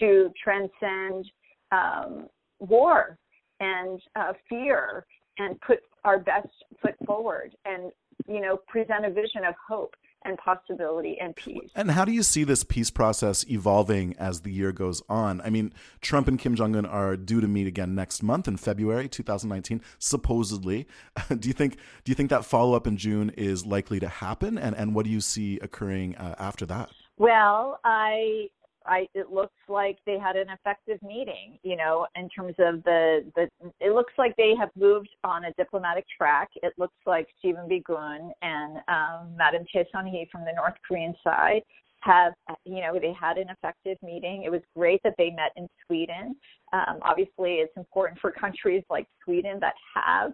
to 0.00 0.30
transcend 0.42 1.26
um, 1.70 2.28
war 2.60 3.18
and 3.60 4.00
uh, 4.16 4.32
fear 4.48 5.04
and 5.38 5.60
put 5.60 5.80
our 6.04 6.18
best 6.18 6.48
foot 6.80 6.94
forward 7.06 7.56
and 7.64 7.90
you 8.28 8.40
know 8.40 8.56
present 8.68 9.04
a 9.04 9.10
vision 9.10 9.44
of 9.44 9.54
hope 9.68 9.94
and 10.24 10.38
possibility 10.38 11.18
and 11.20 11.36
peace. 11.36 11.70
And 11.74 11.90
how 11.90 12.04
do 12.04 12.12
you 12.12 12.22
see 12.22 12.44
this 12.44 12.64
peace 12.64 12.90
process 12.90 13.44
evolving 13.48 14.16
as 14.18 14.40
the 14.40 14.50
year 14.50 14.72
goes 14.72 15.02
on? 15.08 15.40
I 15.42 15.50
mean, 15.50 15.72
Trump 16.00 16.28
and 16.28 16.38
Kim 16.38 16.54
Jong 16.54 16.74
Un 16.76 16.86
are 16.86 17.16
due 17.16 17.40
to 17.40 17.48
meet 17.48 17.66
again 17.66 17.94
next 17.94 18.22
month 18.22 18.48
in 18.48 18.56
February 18.56 19.08
2019, 19.08 19.82
supposedly. 19.98 20.86
do 21.38 21.46
you 21.46 21.52
think 21.52 21.76
do 22.04 22.10
you 22.10 22.14
think 22.14 22.30
that 22.30 22.44
follow 22.44 22.74
up 22.74 22.86
in 22.86 22.96
June 22.96 23.30
is 23.36 23.66
likely 23.66 24.00
to 24.00 24.08
happen? 24.08 24.58
And 24.58 24.74
and 24.76 24.94
what 24.94 25.04
do 25.04 25.10
you 25.10 25.20
see 25.20 25.58
occurring 25.60 26.16
uh, 26.16 26.34
after 26.38 26.66
that? 26.66 26.90
Well, 27.16 27.80
I 27.84 28.48
I 28.86 29.08
it 29.14 29.30
looks 29.30 29.54
like 29.68 29.98
they 30.06 30.18
had 30.18 30.36
an 30.36 30.48
effective 30.50 31.02
meeting, 31.02 31.58
you 31.62 31.76
know, 31.76 32.06
in 32.16 32.28
terms 32.28 32.54
of 32.58 32.82
the 32.84 33.24
the 33.36 33.48
it 33.80 33.92
looks 33.92 34.12
like 34.18 34.34
they 34.36 34.54
have 34.58 34.70
moved 34.76 35.10
on 35.24 35.46
a 35.46 35.52
diplomatic 35.54 36.04
track. 36.16 36.50
It 36.62 36.74
looks 36.78 36.96
like 37.06 37.28
Stephen 37.38 37.68
Biegun 37.68 38.30
and 38.42 38.76
um 38.88 39.36
Madam 39.36 39.64
Choi 39.72 39.84
Sun-hee 39.92 40.28
from 40.30 40.44
the 40.44 40.52
North 40.52 40.74
Korean 40.86 41.14
side 41.24 41.62
have 42.04 42.34
you 42.64 42.80
know 42.80 42.98
they 43.00 43.14
had 43.18 43.38
an 43.38 43.48
effective 43.48 43.96
meeting. 44.02 44.42
It 44.44 44.50
was 44.50 44.60
great 44.76 45.00
that 45.04 45.14
they 45.16 45.30
met 45.30 45.52
in 45.56 45.66
sweden. 45.86 46.36
Um, 46.72 46.98
obviously 47.02 47.54
it's 47.54 47.76
important 47.76 48.20
for 48.20 48.30
countries 48.44 48.82
like 48.90 49.06
sweden 49.24 49.58
that 49.60 49.74
have 49.94 50.32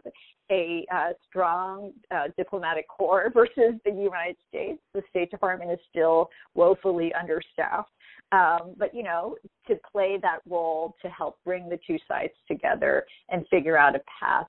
a 0.50 0.84
uh, 0.92 1.10
strong 1.28 1.92
uh, 2.10 2.24
diplomatic 2.36 2.86
corps 2.88 3.30
versus 3.34 3.74
the 3.84 3.92
united 3.92 4.36
states. 4.48 4.80
The 4.94 5.02
state 5.10 5.30
department 5.30 5.70
is 5.70 5.78
still 5.88 6.28
woefully 6.54 7.12
understaffed. 7.14 7.90
Um, 8.32 8.74
but 8.76 8.94
you 8.94 9.02
know, 9.02 9.36
to 9.68 9.76
play 9.90 10.18
that 10.22 10.38
role 10.48 10.96
to 11.02 11.08
help 11.08 11.38
bring 11.44 11.68
the 11.68 11.78
two 11.86 11.98
sides 12.06 12.32
together 12.48 13.04
and 13.28 13.47
figure 13.49 13.76
out 13.76 13.97
a 13.97 14.00
path 14.21 14.47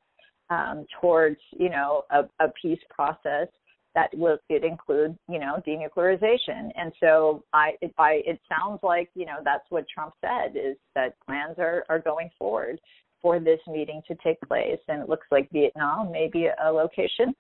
um, 0.50 0.86
towards 1.00 1.40
you 1.52 1.70
know 1.70 2.04
a, 2.12 2.24
a 2.44 2.52
peace 2.62 2.82
process 2.90 3.48
that 3.96 4.10
will 4.14 4.38
it 4.50 4.64
include 4.64 5.18
you 5.30 5.40
know 5.40 5.62
denuclearization. 5.68 6.70
And 6.76 6.92
so 7.00 7.44
i 7.54 7.72
it, 7.82 7.94
I, 7.98 8.22
it 8.26 8.40
sounds 8.50 8.80
like 8.84 9.10
you 9.16 9.26
know 9.26 9.38
that's 9.44 9.66
what 9.70 9.86
trump 9.94 10.14
said 10.22 10.56
is 10.56 10.78
that 10.96 11.16
plans 11.26 11.56
are 11.58 11.86
are 11.90 12.00
going 12.00 12.30
forward 12.38 12.80
for 13.22 13.40
this 13.40 13.60
meeting 13.68 14.02
to 14.08 14.16
take 14.24 14.40
place. 14.42 14.80
And 14.88 15.02
it 15.02 15.10
looks 15.10 15.28
like 15.32 15.50
vietnam 15.52 16.12
may 16.12 16.30
be 16.32 16.50
a 16.64 16.72
location 16.72 17.34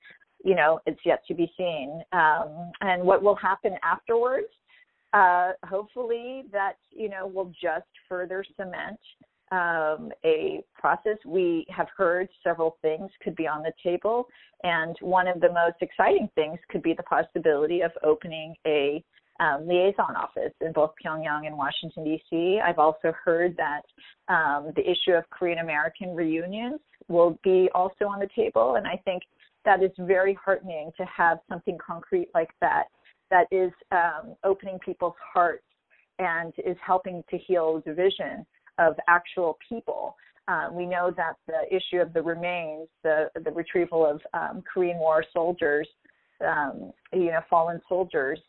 you 0.43 0.55
know 0.55 0.79
it's 0.85 1.01
yet 1.05 1.25
to 1.27 1.33
be 1.33 1.51
seen. 1.57 2.01
Um, 2.11 2.71
and 2.81 3.03
what 3.03 3.23
will 3.23 3.35
happen 3.35 3.75
afterwards 3.83 4.47
uh, 5.13 5.51
hopefully 5.65 6.43
that 6.51 6.77
you 6.89 7.09
know 7.09 7.27
will 7.27 7.51
just 7.61 7.87
further 8.07 8.45
cement 8.55 8.99
um, 9.51 10.11
a 10.23 10.63
process. 10.73 11.17
We 11.25 11.65
have 11.69 11.87
heard 11.95 12.29
several 12.43 12.77
things 12.81 13.09
could 13.23 13.35
be 13.35 13.47
on 13.47 13.63
the 13.63 13.73
table, 13.83 14.27
and 14.63 14.95
one 15.01 15.27
of 15.27 15.41
the 15.41 15.51
most 15.51 15.77
exciting 15.81 16.29
things 16.35 16.59
could 16.69 16.81
be 16.81 16.93
the 16.93 17.03
possibility 17.03 17.81
of 17.81 17.91
opening 18.03 18.55
a 18.65 19.03
um, 19.39 19.67
liaison 19.67 20.15
office 20.15 20.53
in 20.61 20.71
both 20.71 20.91
Pyongyang 21.03 21.47
and 21.47 21.57
Washington 21.57 22.03
D.C. 22.03 22.59
I've 22.63 22.79
also 22.79 23.13
heard 23.23 23.57
that 23.57 23.81
um, 24.33 24.71
the 24.75 24.89
issue 24.89 25.13
of 25.13 25.29
Korean 25.31 25.59
American 25.59 26.15
reunions 26.15 26.79
will 27.07 27.39
be 27.43 27.69
also 27.73 28.05
on 28.05 28.19
the 28.19 28.29
table, 28.35 28.75
and 28.75 28.87
I 28.87 28.97
think 29.03 29.23
that 29.65 29.83
is 29.83 29.91
very 29.99 30.37
heartening 30.43 30.91
to 30.97 31.05
have 31.05 31.39
something 31.49 31.77
concrete 31.85 32.29
like 32.33 32.49
that 32.61 32.85
that 33.29 33.47
is 33.51 33.71
um, 33.91 34.35
opening 34.43 34.77
people's 34.79 35.15
hearts 35.33 35.63
and 36.19 36.53
is 36.65 36.77
helping 36.85 37.23
to 37.29 37.37
heal 37.37 37.81
division 37.85 38.45
of 38.77 38.95
actual 39.07 39.57
people. 39.67 40.15
Um, 40.47 40.75
we 40.75 40.86
know 40.86 41.12
that 41.15 41.36
the 41.47 41.63
issue 41.73 42.01
of 42.01 42.13
the 42.13 42.21
remains, 42.21 42.88
the 43.03 43.29
the 43.45 43.51
retrieval 43.51 44.05
of 44.05 44.21
um, 44.34 44.63
Korean 44.71 44.97
War 44.97 45.23
soldiers, 45.34 45.88
um, 46.45 46.91
you 47.13 47.31
know, 47.31 47.41
fallen 47.49 47.79
soldiers, 47.88 48.39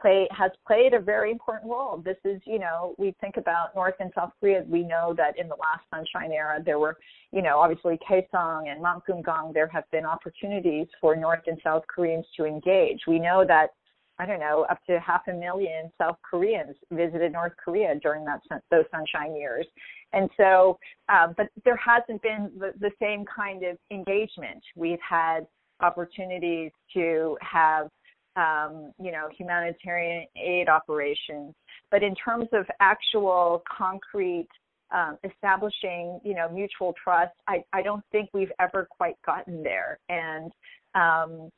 play 0.00 0.28
has 0.30 0.50
played 0.66 0.94
a 0.94 1.00
very 1.00 1.30
important 1.30 1.70
role. 1.70 2.02
This 2.04 2.16
is, 2.24 2.40
you 2.44 2.58
know, 2.58 2.94
we 2.98 3.14
think 3.20 3.36
about 3.36 3.74
North 3.74 3.94
and 4.00 4.10
South 4.14 4.32
Korea. 4.40 4.64
We 4.66 4.82
know 4.82 5.14
that 5.16 5.38
in 5.38 5.48
the 5.48 5.56
last 5.56 5.84
Sunshine 5.90 6.32
era, 6.32 6.60
there 6.64 6.78
were, 6.78 6.96
you 7.32 7.42
know, 7.42 7.58
obviously 7.58 7.98
Kaesong 8.08 8.68
and 8.68 8.82
Mpongkang. 8.82 9.52
There 9.52 9.68
have 9.68 9.84
been 9.90 10.04
opportunities 10.04 10.86
for 11.00 11.16
North 11.16 11.42
and 11.46 11.58
South 11.62 11.84
Koreans 11.94 12.26
to 12.36 12.44
engage. 12.44 13.00
We 13.06 13.18
know 13.18 13.44
that 13.46 13.70
I 14.18 14.26
don't 14.26 14.40
know, 14.40 14.66
up 14.70 14.78
to 14.86 14.98
half 14.98 15.22
a 15.28 15.32
million 15.32 15.90
South 15.98 16.16
Koreans 16.28 16.76
visited 16.90 17.32
North 17.32 17.52
Korea 17.62 17.94
during 18.00 18.24
that 18.24 18.40
those 18.70 18.84
sunshine 18.90 19.36
years, 19.36 19.66
and 20.12 20.30
so, 20.36 20.78
um, 21.08 21.34
but 21.36 21.48
there 21.64 21.76
hasn't 21.76 22.22
been 22.22 22.50
the, 22.58 22.72
the 22.80 22.90
same 23.00 23.24
kind 23.24 23.62
of 23.64 23.76
engagement. 23.90 24.62
We've 24.74 25.00
had 25.06 25.46
opportunities 25.80 26.70
to 26.94 27.36
have, 27.42 27.88
um, 28.36 28.92
you 28.98 29.12
know, 29.12 29.28
humanitarian 29.36 30.26
aid 30.36 30.68
operations, 30.68 31.54
but 31.90 32.02
in 32.02 32.14
terms 32.14 32.48
of 32.52 32.64
actual 32.80 33.62
concrete 33.76 34.48
um, 34.94 35.18
establishing, 35.24 36.20
you 36.24 36.34
know, 36.34 36.48
mutual 36.48 36.94
trust, 37.02 37.34
I, 37.48 37.62
I 37.72 37.82
don't 37.82 38.04
think 38.12 38.30
we've 38.32 38.52
ever 38.60 38.88
quite 38.90 39.16
gotten 39.26 39.62
there, 39.62 39.98
and 40.08 40.52
um, 40.94 41.50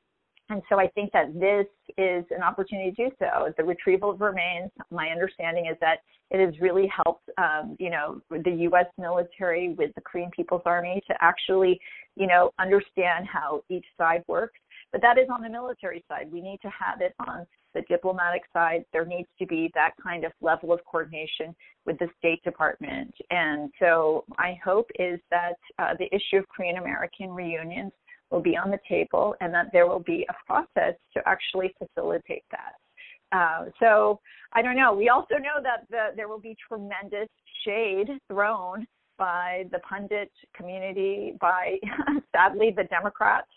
and 0.50 0.62
so 0.68 0.80
I 0.80 0.88
think 0.88 1.12
that 1.12 1.38
this 1.38 1.66
is 1.98 2.24
an 2.30 2.42
opportunity 2.42 2.90
to 2.92 3.08
do 3.08 3.10
so. 3.18 3.52
The 3.56 3.64
retrieval 3.64 4.10
of 4.10 4.20
remains, 4.20 4.70
my 4.90 5.08
understanding 5.08 5.66
is 5.66 5.76
that 5.80 5.98
it 6.30 6.44
has 6.44 6.58
really 6.60 6.90
helped, 7.04 7.28
um, 7.38 7.76
you 7.78 7.90
know, 7.90 8.20
the 8.30 8.50
U.S. 8.50 8.86
military 8.98 9.74
with 9.74 9.94
the 9.94 10.00
Korean 10.00 10.30
People's 10.30 10.62
Army 10.64 11.02
to 11.06 11.14
actually, 11.20 11.78
you 12.16 12.26
know, 12.26 12.52
understand 12.58 13.26
how 13.30 13.62
each 13.68 13.84
side 13.96 14.22
works. 14.26 14.58
But 14.90 15.02
that 15.02 15.18
is 15.18 15.28
on 15.30 15.42
the 15.42 15.50
military 15.50 16.02
side. 16.08 16.30
We 16.32 16.40
need 16.40 16.60
to 16.62 16.68
have 16.68 17.02
it 17.02 17.14
on 17.26 17.46
the 17.74 17.82
diplomatic 17.82 18.42
side. 18.54 18.84
There 18.92 19.04
needs 19.04 19.28
to 19.38 19.46
be 19.46 19.70
that 19.74 19.90
kind 20.02 20.24
of 20.24 20.32
level 20.40 20.72
of 20.72 20.80
coordination 20.90 21.54
with 21.84 21.98
the 21.98 22.08
State 22.18 22.42
Department. 22.42 23.14
And 23.30 23.70
so 23.78 24.24
my 24.38 24.58
hope 24.64 24.90
is 24.98 25.20
that 25.30 25.58
uh, 25.78 25.94
the 25.98 26.06
issue 26.06 26.38
of 26.38 26.48
Korean 26.48 26.78
American 26.78 27.30
reunions 27.30 27.92
will 28.30 28.40
be 28.40 28.56
on 28.56 28.70
the 28.70 28.78
table 28.88 29.34
and 29.40 29.52
that 29.54 29.66
there 29.72 29.86
will 29.86 30.00
be 30.00 30.26
a 30.28 30.34
process 30.46 30.94
to 31.14 31.22
actually 31.26 31.74
facilitate 31.78 32.44
that. 32.50 32.74
Uh, 33.30 33.66
so 33.78 34.20
I 34.52 34.62
don't 34.62 34.76
know. 34.76 34.94
We 34.94 35.08
also 35.08 35.34
know 35.34 35.62
that 35.62 35.86
the, 35.90 36.16
there 36.16 36.28
will 36.28 36.40
be 36.40 36.56
tremendous 36.66 37.28
shade 37.64 38.08
thrown 38.28 38.86
by 39.18 39.64
the 39.72 39.80
pundit 39.80 40.30
community, 40.54 41.34
by 41.40 41.76
sadly 42.34 42.72
the 42.74 42.84
Democrats, 42.84 43.48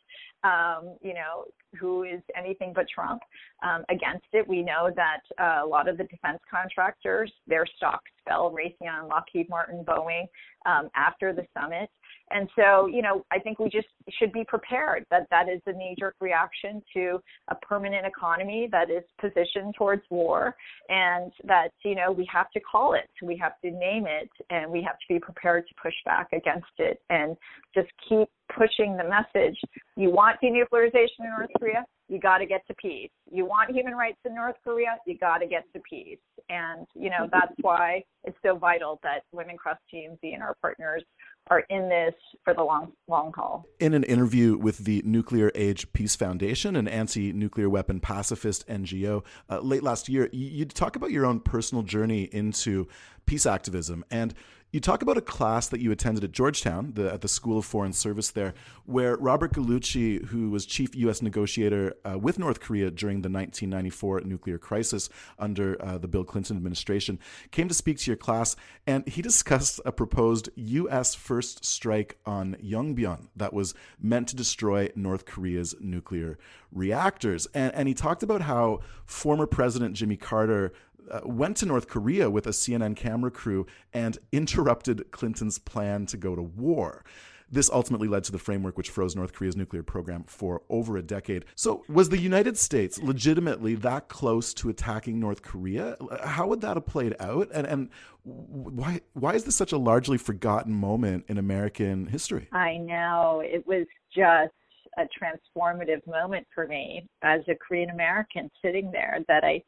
um, 0.43 0.97
you 1.01 1.13
know, 1.13 1.45
who 1.79 2.03
is 2.03 2.21
anything 2.35 2.73
but 2.73 2.85
Trump 2.93 3.21
um, 3.63 3.83
against 3.89 4.25
it. 4.33 4.47
We 4.47 4.61
know 4.61 4.91
that 4.95 5.21
uh, 5.39 5.65
a 5.65 5.67
lot 5.67 5.87
of 5.87 5.97
the 5.97 6.03
defense 6.03 6.39
contractors, 6.49 7.31
their 7.47 7.65
stocks 7.77 8.11
fell, 8.27 8.51
Raytheon, 8.51 9.09
Lockheed 9.09 9.49
Martin, 9.49 9.83
Boeing, 9.85 10.25
um, 10.65 10.89
after 10.95 11.33
the 11.33 11.45
summit. 11.57 11.89
And 12.33 12.49
so, 12.55 12.87
you 12.87 13.01
know, 13.01 13.25
I 13.31 13.39
think 13.39 13.59
we 13.59 13.69
just 13.69 13.87
should 14.17 14.31
be 14.31 14.43
prepared 14.45 15.05
that 15.11 15.27
that 15.31 15.49
is 15.49 15.61
a 15.65 15.73
knee 15.73 15.95
jerk 15.99 16.15
reaction 16.21 16.81
to 16.93 17.21
a 17.49 17.55
permanent 17.55 18.05
economy 18.05 18.69
that 18.71 18.89
is 18.89 19.03
positioned 19.19 19.75
towards 19.77 20.03
war 20.09 20.55
and 20.89 21.31
that, 21.43 21.69
you 21.83 21.95
know, 21.95 22.11
we 22.11 22.27
have 22.31 22.49
to 22.51 22.59
call 22.59 22.93
it, 22.93 23.09
we 23.21 23.37
have 23.37 23.59
to 23.63 23.71
name 23.71 24.05
it, 24.07 24.29
and 24.49 24.71
we 24.71 24.81
have 24.81 24.97
to 24.99 25.05
be 25.09 25.19
prepared 25.19 25.67
to 25.67 25.73
push 25.81 25.95
back 26.05 26.27
against 26.31 26.71
it 26.77 27.01
and 27.09 27.35
just 27.75 27.89
keep 28.07 28.29
pushing 28.57 28.97
the 28.97 29.03
message. 29.03 29.59
You 29.95 30.11
want 30.11 30.39
denuclearization 30.41 31.19
in 31.19 31.29
North 31.37 31.49
Korea? 31.59 31.85
you 32.11 32.19
got 32.19 32.39
to 32.39 32.45
get 32.45 32.67
to 32.67 32.73
peace. 32.73 33.09
You 33.31 33.45
want 33.45 33.71
human 33.71 33.95
rights 33.95 34.17
in 34.25 34.35
North 34.35 34.57
Korea, 34.65 34.97
you 35.07 35.17
got 35.17 35.37
to 35.37 35.47
get 35.47 35.63
to 35.73 35.81
peace. 35.89 36.19
And, 36.49 36.85
you 36.93 37.09
know, 37.09 37.29
that's 37.31 37.53
why 37.61 38.03
it's 38.25 38.37
so 38.45 38.57
vital 38.57 38.99
that 39.01 39.23
Women 39.31 39.55
Cross 39.55 39.77
DMZ 39.93 40.17
and 40.21 40.43
our 40.43 40.55
partners 40.61 41.03
are 41.49 41.61
in 41.69 41.87
this 41.87 42.13
for 42.43 42.53
the 42.53 42.61
long 42.61 42.91
long 43.07 43.31
haul. 43.33 43.65
In 43.79 43.93
an 43.93 44.03
interview 44.03 44.57
with 44.57 44.79
the 44.79 45.01
Nuclear 45.05 45.51
Age 45.55 45.91
Peace 45.93 46.15
Foundation, 46.17 46.75
an 46.75 46.87
anti-nuclear 46.87 47.69
weapon 47.69 48.01
pacifist 48.01 48.67
NGO, 48.67 49.23
uh, 49.49 49.59
late 49.59 49.81
last 49.81 50.09
year, 50.09 50.29
you, 50.33 50.47
you 50.47 50.65
talk 50.65 50.97
about 50.97 51.11
your 51.11 51.25
own 51.25 51.39
personal 51.39 51.81
journey 51.81 52.23
into 52.33 52.89
peace 53.25 53.45
activism 53.45 54.03
and 54.11 54.33
you 54.71 54.79
talk 54.79 55.01
about 55.01 55.17
a 55.17 55.21
class 55.21 55.67
that 55.67 55.81
you 55.81 55.91
attended 55.91 56.23
at 56.23 56.31
Georgetown, 56.31 56.93
the, 56.93 57.11
at 57.13 57.21
the 57.21 57.27
School 57.27 57.57
of 57.57 57.65
Foreign 57.65 57.91
Service 57.91 58.31
there, 58.31 58.53
where 58.85 59.17
Robert 59.17 59.53
Gallucci, 59.53 60.25
who 60.27 60.49
was 60.49 60.65
chief 60.65 60.95
U.S. 60.95 61.21
negotiator 61.21 61.93
uh, 62.05 62.17
with 62.17 62.39
North 62.39 62.61
Korea 62.61 62.89
during 62.89 63.17
the 63.21 63.29
1994 63.29 64.21
nuclear 64.21 64.57
crisis 64.57 65.09
under 65.37 65.81
uh, 65.83 65.97
the 65.97 66.07
Bill 66.07 66.23
Clinton 66.23 66.55
administration, 66.55 67.19
came 67.51 67.67
to 67.67 67.73
speak 67.73 67.97
to 67.99 68.11
your 68.11 68.17
class, 68.17 68.55
and 68.87 69.05
he 69.07 69.21
discussed 69.21 69.81
a 69.85 69.91
proposed 69.91 70.49
U.S. 70.55 71.15
first 71.15 71.65
strike 71.65 72.17
on 72.25 72.55
Yongbyon 72.63 73.27
that 73.35 73.51
was 73.51 73.73
meant 73.99 74.29
to 74.29 74.37
destroy 74.37 74.89
North 74.95 75.25
Korea's 75.25 75.75
nuclear 75.81 76.37
reactors. 76.71 77.45
And, 77.53 77.73
and 77.75 77.87
he 77.89 77.93
talked 77.93 78.23
about 78.23 78.41
how 78.41 78.79
former 79.05 79.45
President 79.45 79.95
Jimmy 79.95 80.15
Carter 80.15 80.71
uh, 81.09 81.21
went 81.25 81.57
to 81.57 81.65
North 81.65 81.87
Korea 81.87 82.29
with 82.29 82.47
a 82.47 82.51
CNN 82.51 82.95
camera 82.95 83.31
crew 83.31 83.65
and 83.93 84.17
interrupted 84.31 85.11
Clinton's 85.11 85.57
plan 85.57 86.05
to 86.07 86.17
go 86.17 86.35
to 86.35 86.41
war. 86.41 87.03
This 87.51 87.69
ultimately 87.69 88.07
led 88.07 88.23
to 88.25 88.31
the 88.31 88.39
framework 88.39 88.77
which 88.77 88.89
froze 88.89 89.13
North 89.13 89.33
Korea's 89.33 89.57
nuclear 89.57 89.83
program 89.83 90.23
for 90.23 90.61
over 90.69 90.95
a 90.95 91.01
decade. 91.01 91.43
So, 91.55 91.83
was 91.89 92.07
the 92.07 92.17
United 92.17 92.57
States 92.57 92.97
legitimately 92.97 93.75
that 93.75 94.07
close 94.07 94.53
to 94.55 94.69
attacking 94.69 95.19
North 95.19 95.41
Korea? 95.41 95.97
How 96.23 96.47
would 96.47 96.61
that 96.61 96.77
have 96.77 96.85
played 96.85 97.13
out? 97.19 97.49
And, 97.53 97.67
and 97.67 97.89
why, 98.23 99.01
why 99.13 99.33
is 99.33 99.43
this 99.43 99.55
such 99.57 99.73
a 99.73 99.77
largely 99.77 100.17
forgotten 100.17 100.73
moment 100.73 101.25
in 101.27 101.37
American 101.37 102.07
history? 102.07 102.47
I 102.53 102.77
know. 102.77 103.41
It 103.43 103.67
was 103.67 103.85
just 104.15 104.53
a 104.97 105.03
transformative 105.21 106.05
moment 106.07 106.47
for 106.55 106.67
me 106.67 107.05
as 107.21 107.41
a 107.49 107.55
Korean 107.55 107.89
American 107.89 108.49
sitting 108.63 108.91
there 108.91 109.19
that 109.27 109.43
I 109.43 109.61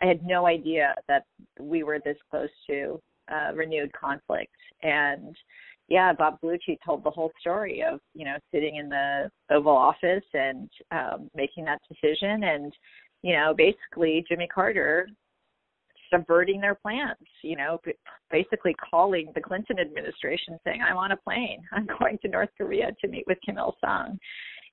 I 0.00 0.06
had 0.06 0.24
no 0.24 0.46
idea 0.46 0.94
that 1.08 1.24
we 1.58 1.82
were 1.82 1.98
this 2.04 2.16
close 2.30 2.48
to 2.68 3.00
uh, 3.30 3.52
renewed 3.54 3.92
conflict. 3.92 4.54
And 4.82 5.36
yeah, 5.88 6.12
Bob 6.12 6.38
Gallucci 6.42 6.78
told 6.84 7.04
the 7.04 7.10
whole 7.10 7.32
story 7.40 7.82
of 7.82 8.00
you 8.14 8.24
know 8.24 8.36
sitting 8.52 8.76
in 8.76 8.88
the 8.88 9.30
Oval 9.50 9.76
Office 9.76 10.24
and 10.32 10.70
um, 10.92 11.28
making 11.34 11.64
that 11.64 11.80
decision, 11.88 12.44
and 12.44 12.72
you 13.22 13.34
know 13.34 13.52
basically 13.56 14.24
Jimmy 14.28 14.46
Carter 14.46 15.08
subverting 16.12 16.60
their 16.60 16.76
plans. 16.76 17.16
You 17.42 17.56
know, 17.56 17.78
basically 18.30 18.74
calling 18.74 19.32
the 19.34 19.40
Clinton 19.40 19.80
administration 19.80 20.58
saying, 20.64 20.80
"I'm 20.80 20.96
on 20.96 21.12
a 21.12 21.16
plane. 21.16 21.62
I'm 21.72 21.86
going 21.98 22.18
to 22.22 22.28
North 22.28 22.50
Korea 22.56 22.92
to 23.00 23.08
meet 23.08 23.24
with 23.26 23.38
Kim 23.44 23.58
Il 23.58 23.76
Sung." 23.84 24.18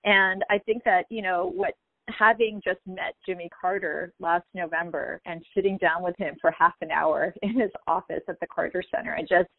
And 0.06 0.44
I 0.52 0.60
think 0.60 0.84
that 0.84 1.06
you 1.10 1.24
know 1.24 1.52
what 1.54 1.74
having 2.08 2.62
just 2.64 2.80
met 2.86 3.16
Jimmy 3.26 3.50
Carter 3.60 4.14
last 4.20 4.46
November 4.54 5.22
and 5.26 5.44
sitting 5.54 5.78
down 5.78 6.04
with 6.04 6.18
him 6.18 6.36
for 6.40 6.52
half 6.52 6.74
an 6.82 6.92
hour 6.92 7.34
in 7.42 7.60
his 7.60 7.72
office 7.88 8.24
at 8.28 8.40
the 8.40 8.48
Carter 8.48 8.84
Center, 8.94 9.16
I 9.16 9.22
just, 9.22 9.50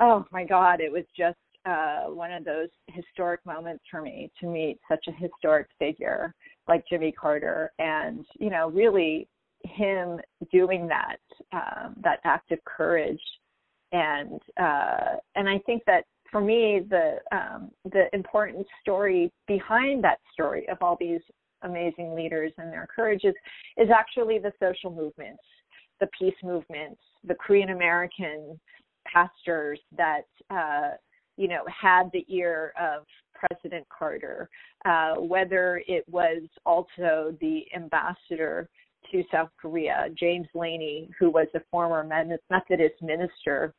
oh 0.00 0.24
my 0.30 0.44
God, 0.44 0.80
it 0.80 0.92
was 0.92 1.04
just 1.16 1.36
uh, 1.66 2.04
one 2.04 2.32
of 2.32 2.44
those 2.44 2.68
historic 2.88 3.44
moments 3.44 3.84
for 3.90 4.00
me 4.00 4.30
to 4.40 4.46
meet 4.46 4.78
such 4.88 5.04
a 5.08 5.12
historic 5.12 5.68
figure 5.78 6.34
like 6.66 6.84
Jimmy 6.88 7.12
Carter, 7.12 7.72
and 7.78 8.24
you 8.38 8.50
know, 8.50 8.70
really 8.70 9.28
him 9.64 10.20
doing 10.52 10.86
that 10.88 11.18
um, 11.52 11.94
that 12.02 12.20
act 12.24 12.52
of 12.52 12.58
courage, 12.64 13.20
and 13.92 14.40
uh, 14.60 15.16
and 15.34 15.48
I 15.48 15.58
think 15.66 15.82
that 15.86 16.04
for 16.30 16.40
me, 16.40 16.80
the 16.88 17.16
um, 17.32 17.70
the 17.84 18.04
important 18.12 18.66
story 18.80 19.32
behind 19.46 20.04
that 20.04 20.18
story 20.32 20.68
of 20.68 20.78
all 20.80 20.96
these 20.98 21.20
amazing 21.62 22.14
leaders 22.14 22.52
and 22.58 22.72
their 22.72 22.86
courage 22.94 23.24
is, 23.24 23.34
is 23.76 23.88
actually 23.90 24.38
the 24.38 24.52
social 24.60 24.90
movements, 24.90 25.42
the 26.00 26.08
peace 26.18 26.34
movements, 26.42 27.00
the 27.24 27.34
Korean 27.34 27.70
American 27.70 28.58
pastors 29.06 29.80
that 29.96 30.26
uh, 30.50 30.90
you 31.36 31.48
know 31.48 31.62
had 31.66 32.10
the 32.12 32.24
ear 32.28 32.72
of 32.80 33.04
President 33.34 33.86
Carter, 33.96 34.48
uh, 34.84 35.14
whether 35.14 35.82
it 35.86 36.04
was 36.08 36.42
also 36.66 37.36
the 37.40 37.62
ambassador 37.74 38.68
to 39.12 39.22
South 39.32 39.48
Korea, 39.60 40.08
James 40.18 40.48
Laney, 40.54 41.08
who 41.18 41.30
was 41.30 41.46
a 41.54 41.60
former 41.70 42.04
Methodist 42.50 43.00
minister 43.00 43.72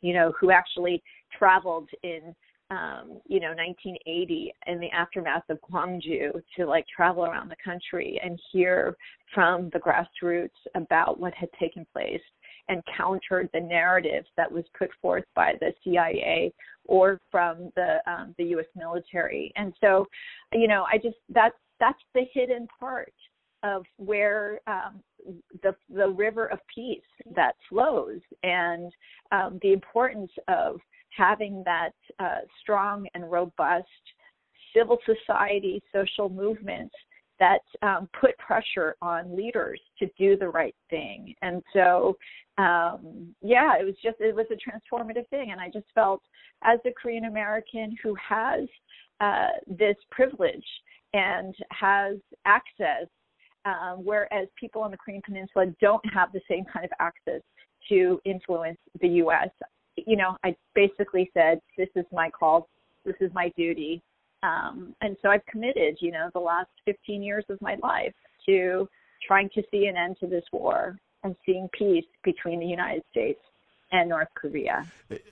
you 0.00 0.12
know, 0.12 0.32
who 0.38 0.50
actually 0.50 1.02
traveled 1.38 1.88
in 2.02 2.34
um, 2.70 3.20
you 3.26 3.38
know, 3.38 3.54
1980 3.54 4.52
in 4.66 4.80
the 4.80 4.90
aftermath 4.90 5.44
of 5.48 5.58
Gwangju 5.70 6.42
to 6.56 6.66
like 6.66 6.84
travel 6.88 7.24
around 7.24 7.48
the 7.48 7.56
country 7.64 8.20
and 8.22 8.40
hear 8.52 8.96
from 9.32 9.70
the 9.72 9.78
grassroots 9.78 10.48
about 10.74 11.20
what 11.20 11.32
had 11.34 11.48
taken 11.60 11.86
place 11.92 12.20
and 12.68 12.82
countered 12.96 13.48
the 13.52 13.60
narrative 13.60 14.24
that 14.36 14.50
was 14.50 14.64
put 14.76 14.90
forth 15.00 15.24
by 15.36 15.52
the 15.60 15.72
CIA 15.84 16.52
or 16.86 17.20
from 17.30 17.70
the 17.76 17.98
um, 18.10 18.34
the 18.38 18.44
U.S. 18.46 18.66
military. 18.74 19.52
And 19.54 19.72
so, 19.80 20.06
you 20.52 20.66
know, 20.66 20.84
I 20.92 20.98
just 20.98 21.18
that's 21.28 21.54
that's 21.78 22.02
the 22.14 22.24
hidden 22.32 22.66
part 22.80 23.12
of 23.62 23.84
where 23.96 24.60
um, 24.66 25.00
the 25.62 25.74
the 25.94 26.08
river 26.08 26.46
of 26.46 26.58
peace 26.72 27.00
that 27.36 27.54
flows 27.68 28.20
and 28.42 28.92
um, 29.30 29.60
the 29.62 29.72
importance 29.72 30.32
of 30.48 30.80
having 31.16 31.62
that 31.64 31.92
uh, 32.18 32.40
strong 32.60 33.06
and 33.14 33.30
robust 33.30 33.86
civil 34.74 34.98
society 35.06 35.82
social 35.94 36.28
movement 36.28 36.92
that 37.38 37.60
um, 37.82 38.08
put 38.18 38.36
pressure 38.38 38.96
on 39.02 39.36
leaders 39.36 39.80
to 39.98 40.06
do 40.18 40.36
the 40.36 40.48
right 40.48 40.74
thing. 40.88 41.34
And 41.42 41.62
so, 41.72 42.16
um, 42.56 43.34
yeah, 43.42 43.78
it 43.78 43.84
was 43.84 43.94
just 44.02 44.16
it 44.20 44.34
was 44.34 44.46
a 44.50 44.54
transformative 44.54 45.28
thing, 45.28 45.50
and 45.52 45.60
I 45.60 45.68
just 45.68 45.86
felt 45.94 46.22
as 46.62 46.78
a 46.86 46.90
Korean 46.90 47.26
American 47.26 47.94
who 48.02 48.14
has 48.16 48.68
uh, 49.20 49.48
this 49.66 49.96
privilege 50.10 50.64
and 51.12 51.54
has 51.72 52.16
access 52.46 53.06
um, 53.66 54.04
whereas 54.04 54.48
people 54.58 54.82
on 54.82 54.90
the 54.90 54.96
Korean 54.96 55.20
Peninsula 55.24 55.66
don't 55.80 56.04
have 56.12 56.32
the 56.32 56.40
same 56.48 56.64
kind 56.72 56.84
of 56.84 56.92
access 57.00 57.42
to 57.88 58.20
influence 58.24 58.78
the 59.00 59.08
U.S. 59.08 59.50
You 59.96 60.16
know, 60.16 60.36
I 60.44 60.54
basically 60.74 61.30
said, 61.34 61.60
this 61.76 61.88
is 61.96 62.04
my 62.12 62.30
call, 62.30 62.68
this 63.04 63.16
is 63.20 63.30
my 63.34 63.50
duty. 63.56 64.02
Um, 64.42 64.94
and 65.00 65.16
so 65.22 65.30
I've 65.30 65.44
committed, 65.46 65.96
you 66.00 66.12
know, 66.12 66.28
the 66.34 66.40
last 66.40 66.68
15 66.84 67.22
years 67.22 67.44
of 67.48 67.60
my 67.60 67.76
life 67.82 68.14
to 68.46 68.88
trying 69.26 69.48
to 69.54 69.62
see 69.70 69.86
an 69.86 69.96
end 69.96 70.16
to 70.20 70.26
this 70.26 70.44
war 70.52 70.96
and 71.24 71.34
seeing 71.44 71.68
peace 71.76 72.04
between 72.22 72.60
the 72.60 72.66
United 72.66 73.02
States 73.10 73.40
and 73.92 74.08
North 74.08 74.28
Korea. 74.34 74.86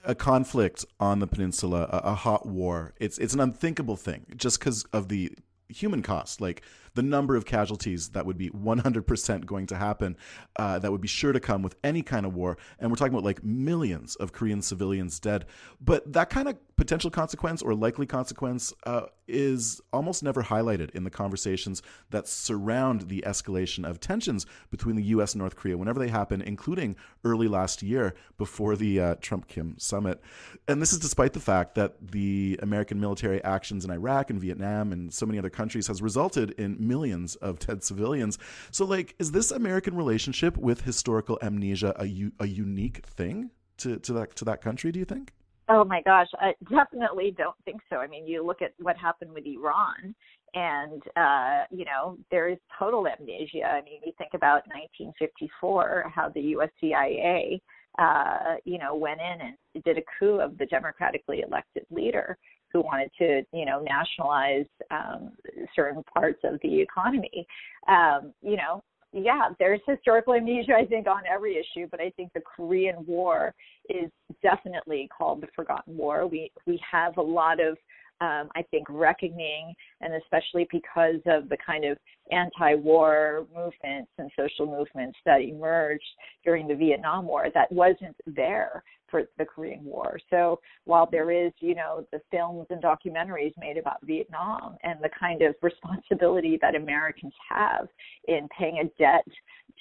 A 0.04 0.14
conflict 0.14 0.84
on 1.00 1.18
the 1.18 1.26
peninsula, 1.26 1.88
a, 1.90 2.10
a 2.10 2.14
hot 2.14 2.46
war, 2.46 2.94
it's, 2.98 3.18
it's 3.18 3.34
an 3.34 3.40
unthinkable 3.40 3.96
thing 3.96 4.26
just 4.36 4.58
because 4.58 4.84
of 4.92 5.08
the 5.08 5.32
human 5.68 6.02
cost. 6.02 6.40
Like 6.40 6.62
the 6.94 7.02
number 7.02 7.36
of 7.36 7.44
casualties 7.44 8.10
that 8.10 8.24
would 8.24 8.38
be 8.38 8.50
100% 8.50 9.46
going 9.46 9.66
to 9.66 9.76
happen, 9.76 10.16
uh, 10.56 10.78
that 10.78 10.90
would 10.90 11.00
be 11.00 11.08
sure 11.08 11.32
to 11.32 11.40
come 11.40 11.62
with 11.62 11.76
any 11.82 12.02
kind 12.02 12.24
of 12.24 12.34
war. 12.34 12.56
And 12.78 12.90
we're 12.90 12.96
talking 12.96 13.12
about 13.12 13.24
like 13.24 13.42
millions 13.44 14.14
of 14.16 14.32
Korean 14.32 14.62
civilians 14.62 15.18
dead. 15.20 15.46
But 15.80 16.12
that 16.12 16.30
kind 16.30 16.48
of 16.48 16.56
potential 16.76 17.10
consequence 17.10 17.62
or 17.62 17.74
likely 17.74 18.06
consequence 18.06 18.72
uh, 18.84 19.02
is 19.28 19.80
almost 19.92 20.22
never 20.22 20.42
highlighted 20.42 20.90
in 20.90 21.04
the 21.04 21.10
conversations 21.10 21.82
that 22.10 22.28
surround 22.28 23.08
the 23.08 23.22
escalation 23.26 23.88
of 23.88 24.00
tensions 24.00 24.46
between 24.70 24.96
the 24.96 25.02
U.S. 25.04 25.34
and 25.34 25.40
North 25.40 25.56
Korea 25.56 25.78
whenever 25.78 25.98
they 25.98 26.08
happen, 26.08 26.42
including 26.42 26.96
early 27.24 27.48
last 27.48 27.82
year 27.82 28.14
before 28.38 28.76
the 28.76 29.00
uh, 29.00 29.14
Trump 29.20 29.48
Kim 29.48 29.76
summit. 29.78 30.20
And 30.68 30.82
this 30.82 30.92
is 30.92 30.98
despite 30.98 31.32
the 31.32 31.40
fact 31.40 31.74
that 31.76 32.10
the 32.12 32.58
American 32.62 33.00
military 33.00 33.42
actions 33.44 33.84
in 33.84 33.90
Iraq 33.90 34.30
and 34.30 34.40
Vietnam 34.40 34.92
and 34.92 35.12
so 35.12 35.26
many 35.26 35.38
other 35.38 35.50
countries 35.50 35.86
has 35.86 36.02
resulted 36.02 36.50
in 36.52 36.76
millions 36.86 37.36
of 37.36 37.58
dead 37.58 37.82
civilians. 37.82 38.38
So, 38.70 38.84
like, 38.84 39.14
is 39.18 39.32
this 39.32 39.50
American 39.50 39.96
relationship 39.96 40.56
with 40.56 40.82
historical 40.82 41.38
amnesia 41.42 41.94
a, 41.96 42.06
u- 42.06 42.32
a 42.38 42.46
unique 42.46 43.04
thing 43.06 43.50
to, 43.78 43.98
to, 43.98 44.12
that, 44.14 44.36
to 44.36 44.44
that 44.44 44.60
country, 44.60 44.92
do 44.92 44.98
you 44.98 45.04
think? 45.04 45.32
Oh 45.68 45.84
my 45.84 46.02
gosh, 46.02 46.28
I 46.38 46.54
definitely 46.68 47.34
don't 47.36 47.56
think 47.64 47.80
so. 47.88 47.96
I 47.96 48.06
mean, 48.06 48.26
you 48.26 48.44
look 48.44 48.60
at 48.60 48.72
what 48.80 48.96
happened 48.98 49.32
with 49.32 49.46
Iran, 49.46 50.14
and 50.52 51.02
uh, 51.16 51.64
you 51.70 51.86
know 51.86 52.18
there 52.30 52.48
is 52.48 52.58
total 52.78 53.06
amnesia. 53.08 53.64
I 53.64 53.80
mean, 53.80 54.00
you 54.04 54.12
think 54.18 54.32
about 54.34 54.66
1954, 54.68 56.12
how 56.14 56.28
the 56.28 56.40
U.S. 56.40 56.68
CIA, 56.80 57.62
uh, 57.98 58.56
you 58.66 58.78
know, 58.78 58.94
went 58.94 59.20
in 59.20 59.54
and 59.72 59.84
did 59.84 59.96
a 59.96 60.02
coup 60.18 60.38
of 60.38 60.58
the 60.58 60.66
democratically 60.66 61.40
elected 61.40 61.86
leader 61.90 62.36
who 62.74 62.80
wanted 62.80 63.10
to, 63.18 63.42
you 63.56 63.64
know, 63.64 63.80
nationalize 63.80 64.66
um, 64.90 65.30
certain 65.74 66.02
parts 66.12 66.40
of 66.44 66.58
the 66.62 66.80
economy. 66.80 67.46
Um, 67.88 68.34
you 68.42 68.56
know, 68.56 68.82
yeah, 69.12 69.50
there's 69.60 69.80
historical 69.86 70.34
amnesia, 70.34 70.72
I 70.76 70.84
think, 70.84 71.06
on 71.06 71.22
every 71.32 71.56
issue, 71.56 71.86
but 71.88 72.00
I 72.00 72.10
think 72.16 72.32
the 72.34 72.40
Korean 72.40 72.96
War 73.06 73.54
is 73.88 74.10
definitely 74.42 75.08
called 75.16 75.40
the 75.40 75.46
Forgotten 75.54 75.96
War. 75.96 76.26
We 76.26 76.50
we 76.66 76.80
have 76.90 77.16
a 77.16 77.22
lot 77.22 77.60
of 77.60 77.78
um, 78.20 78.48
I 78.54 78.62
think 78.70 78.86
reckoning, 78.88 79.74
and 80.00 80.14
especially 80.14 80.66
because 80.70 81.20
of 81.26 81.48
the 81.48 81.56
kind 81.64 81.84
of 81.84 81.96
anti-war 82.30 83.46
movements 83.54 84.10
and 84.18 84.30
social 84.38 84.66
movements 84.66 85.18
that 85.26 85.42
emerged 85.42 86.04
during 86.44 86.66
the 86.66 86.74
Vietnam 86.74 87.26
War 87.26 87.48
that 87.54 87.70
wasn't 87.70 88.16
there 88.26 88.82
for 89.14 89.22
the 89.38 89.44
Korean 89.44 89.84
War. 89.84 90.18
So 90.28 90.58
while 90.86 91.08
there 91.08 91.30
is, 91.30 91.52
you 91.60 91.76
know, 91.76 92.04
the 92.10 92.20
films 92.32 92.66
and 92.70 92.82
documentaries 92.82 93.52
made 93.56 93.76
about 93.76 93.98
Vietnam 94.02 94.76
and 94.82 94.98
the 95.00 95.08
kind 95.08 95.40
of 95.42 95.54
responsibility 95.62 96.58
that 96.60 96.74
Americans 96.74 97.32
have 97.48 97.86
in 98.26 98.48
paying 98.58 98.78
a 98.78 98.98
debt 99.00 99.24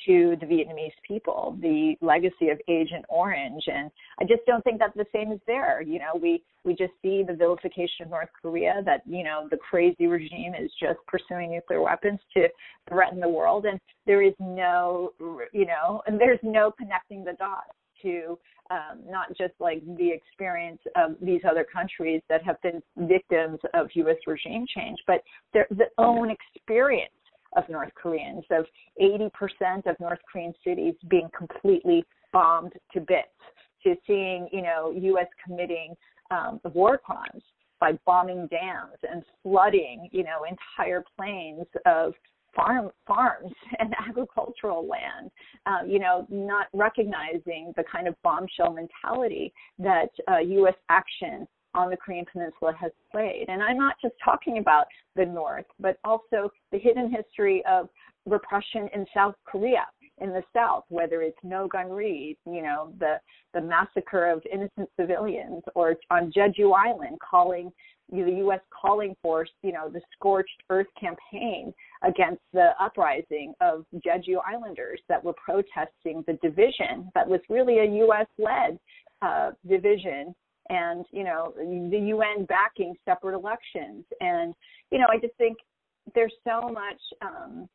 to 0.06 0.36
the 0.39 0.46
Vietnamese 0.46 0.93
people, 1.08 1.58
the 1.62 1.96
legacy 2.02 2.50
of 2.50 2.60
Agent 2.67 3.06
Orange, 3.10 3.63
and 3.65 3.89
I 4.19 4.26
just 4.26 4.46
don't 4.46 4.63
think 4.63 4.78
that 4.80 4.93
the 4.96 5.06
same 5.12 5.32
is 5.32 5.39
there. 5.48 5.82
You 5.82 5.98
know, 5.98 6.19
we 6.22 6.43
we 6.63 6.76
just 6.76 6.93
see 7.02 7.24
the 7.24 7.34
vilification 7.34 8.04
of 8.04 8.10
North 8.10 8.30
Korea 8.39 8.84
that 8.86 9.02
you 9.08 9.24
know 9.24 9.48
the 9.50 9.58
crazy 9.58 10.06
regime 10.06 10.54
is 10.60 10.72
just 10.80 11.00
pursuing 11.08 11.52
nuclear 11.52 11.82
weapons 11.82 12.19
to 12.36 12.48
threaten 12.88 13.19
the 13.19 13.30
world, 13.30 13.65
and 13.65 13.80
there 14.06 14.22
is 14.22 14.34
no, 14.39 15.13
you 15.52 15.65
know, 15.65 16.04
and 16.06 16.19
there's 16.19 16.39
no 16.43 16.72
connecting 16.72 17.24
the 17.24 17.34
dots 17.34 17.74
to 18.03 18.37
um, 18.71 18.99
not 19.07 19.29
just 19.37 19.53
like 19.59 19.81
the 19.97 20.09
experience 20.09 20.81
of 20.95 21.15
these 21.21 21.41
other 21.49 21.65
countries 21.65 22.21
that 22.29 22.43
have 22.43 22.61
been 22.61 22.81
victims 22.97 23.59
of 23.73 23.87
U.S. 23.95 24.17
regime 24.27 24.65
change, 24.73 24.99
but 25.07 25.21
their 25.53 25.67
the 25.69 25.87
own 25.97 26.29
experience 26.55 27.11
of 27.55 27.67
North 27.69 27.91
Koreans, 27.95 28.43
of 28.51 28.65
80% 29.01 29.29
of 29.85 29.99
North 29.99 30.19
Korean 30.31 30.53
cities 30.63 30.95
being 31.07 31.29
completely 31.37 32.03
bombed 32.31 32.73
to 32.93 32.99
bits, 32.99 33.27
to 33.83 33.95
seeing, 34.07 34.47
you 34.51 34.61
know, 34.61 34.91
U.S. 34.95 35.27
committing 35.45 35.95
um, 36.31 36.59
war 36.73 36.97
crimes 36.97 37.43
by 37.79 37.91
bombing 38.05 38.47
dams 38.47 38.97
and 39.09 39.23
flooding, 39.43 40.07
you 40.11 40.23
know, 40.23 40.45
entire 40.49 41.03
plains 41.17 41.65
of 41.85 42.13
farm 42.55 42.89
farms 43.07 43.51
and 43.79 43.93
agricultural 44.07 44.87
land, 44.87 45.31
uh, 45.65 45.85
you 45.85 45.99
know, 45.99 46.25
not 46.29 46.67
recognizing 46.73 47.73
the 47.75 47.83
kind 47.91 48.07
of 48.07 48.15
bombshell 48.23 48.73
mentality 48.73 49.53
that 49.79 50.09
uh, 50.31 50.37
U.S. 50.37 50.75
action 50.89 51.47
on 51.75 51.89
the 51.89 51.97
Korean 51.97 52.25
Peninsula 52.31 52.73
has 52.79 52.91
played. 53.11 53.45
And 53.47 53.61
I'm 53.63 53.77
not 53.77 53.95
just 54.01 54.13
talking 54.23 54.59
about 54.59 54.85
the 55.15 55.25
North, 55.25 55.65
but 55.79 55.97
also 56.03 56.51
the 56.71 56.77
hidden 56.77 57.11
history 57.11 57.63
of 57.67 57.89
repression 58.25 58.89
in 58.93 59.05
South 59.13 59.35
Korea 59.45 59.85
in 60.19 60.29
the 60.29 60.43
South, 60.53 60.85
whether 60.89 61.21
it's 61.23 61.37
No 61.43 61.67
Gun 61.67 61.89
Ri, 61.89 62.37
you 62.45 62.61
know, 62.61 62.93
the 62.99 63.19
the 63.53 63.61
massacre 63.61 64.29
of 64.29 64.43
innocent 64.51 64.89
civilians, 64.99 65.63
or 65.75 65.95
on 66.11 66.31
Jeju 66.31 66.73
Island, 66.73 67.17
calling 67.19 67.71
the 68.09 68.35
U.S. 68.37 68.59
calling 68.69 69.15
for, 69.21 69.45
you 69.63 69.71
know, 69.71 69.89
the 69.89 70.01
scorched 70.13 70.63
earth 70.69 70.87
campaign 70.99 71.73
against 72.03 72.41
the 72.53 72.71
uprising 72.79 73.53
of 73.61 73.85
Jeju 73.95 74.37
Islanders 74.45 74.99
that 75.09 75.23
were 75.23 75.33
protesting 75.33 76.23
the 76.27 76.33
division 76.41 77.09
that 77.15 77.27
was 77.27 77.39
really 77.49 77.79
a 77.79 77.85
U.S.-led 77.85 78.77
uh, 79.21 79.51
division 79.67 80.35
and 80.69 81.05
you 81.11 81.23
know 81.23 81.53
the 81.57 81.99
UN 81.99 82.45
backing 82.45 82.93
separate 83.05 83.35
elections 83.35 84.05
and 84.21 84.53
you 84.91 84.99
know 84.99 85.07
I 85.09 85.17
just 85.17 85.35
think 85.37 85.57
there's 86.15 86.33
so 86.45 86.69
much 86.69 86.99
um, 87.21 87.67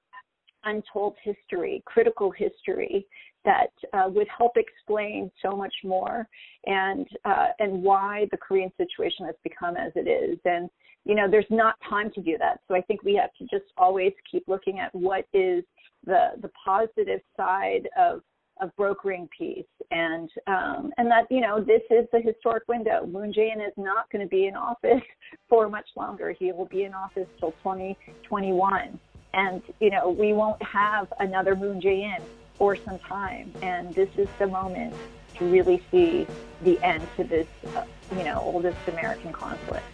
untold 0.64 1.16
history, 1.22 1.82
critical 1.86 2.30
history 2.30 3.06
that 3.44 3.70
uh, 3.92 4.08
would 4.08 4.26
help 4.36 4.52
explain 4.56 5.30
so 5.42 5.56
much 5.56 5.74
more 5.84 6.28
and 6.66 7.06
uh, 7.24 7.48
and 7.58 7.82
why 7.82 8.26
the 8.30 8.36
Korean 8.36 8.70
situation 8.76 9.26
has 9.26 9.34
become 9.42 9.76
as 9.76 9.92
it 9.94 10.08
is. 10.08 10.38
And 10.44 10.68
you 11.08 11.14
know, 11.14 11.28
there's 11.28 11.46
not 11.50 11.76
time 11.88 12.10
to 12.12 12.20
do 12.20 12.36
that. 12.38 12.60
So 12.68 12.74
I 12.74 12.82
think 12.82 13.02
we 13.02 13.14
have 13.14 13.32
to 13.38 13.44
just 13.44 13.72
always 13.78 14.12
keep 14.30 14.44
looking 14.46 14.78
at 14.78 14.94
what 14.94 15.26
is 15.32 15.64
the 16.04 16.32
the 16.40 16.50
positive 16.64 17.20
side 17.36 17.88
of 17.98 18.20
of 18.60 18.74
brokering 18.76 19.28
peace 19.36 19.64
and 19.90 20.28
um, 20.46 20.92
and 20.98 21.10
that 21.10 21.26
you 21.30 21.40
know 21.40 21.60
this 21.60 21.82
is 21.90 22.06
the 22.12 22.20
historic 22.20 22.64
window. 22.68 23.06
Moon 23.06 23.32
Jae-in 23.32 23.60
is 23.60 23.72
not 23.76 24.10
going 24.10 24.22
to 24.22 24.28
be 24.28 24.46
in 24.46 24.54
office 24.54 25.02
for 25.48 25.68
much 25.68 25.88
longer. 25.96 26.32
He 26.38 26.52
will 26.52 26.66
be 26.66 26.84
in 26.84 26.92
office 26.92 27.28
till 27.40 27.52
2021, 27.62 28.98
and 29.32 29.62
you 29.80 29.90
know 29.90 30.10
we 30.10 30.34
won't 30.34 30.62
have 30.62 31.10
another 31.20 31.56
Moon 31.56 31.80
Jae-in 31.80 32.22
for 32.54 32.76
some 32.76 32.98
time. 32.98 33.50
And 33.62 33.94
this 33.94 34.10
is 34.18 34.28
the 34.38 34.46
moment 34.46 34.94
to 35.36 35.50
really 35.50 35.82
see 35.90 36.26
the 36.62 36.78
end 36.82 37.06
to 37.16 37.24
this 37.24 37.46
uh, 37.74 37.84
you 38.14 38.24
know 38.24 38.40
oldest 38.40 38.76
American 38.88 39.32
conflict. 39.32 39.86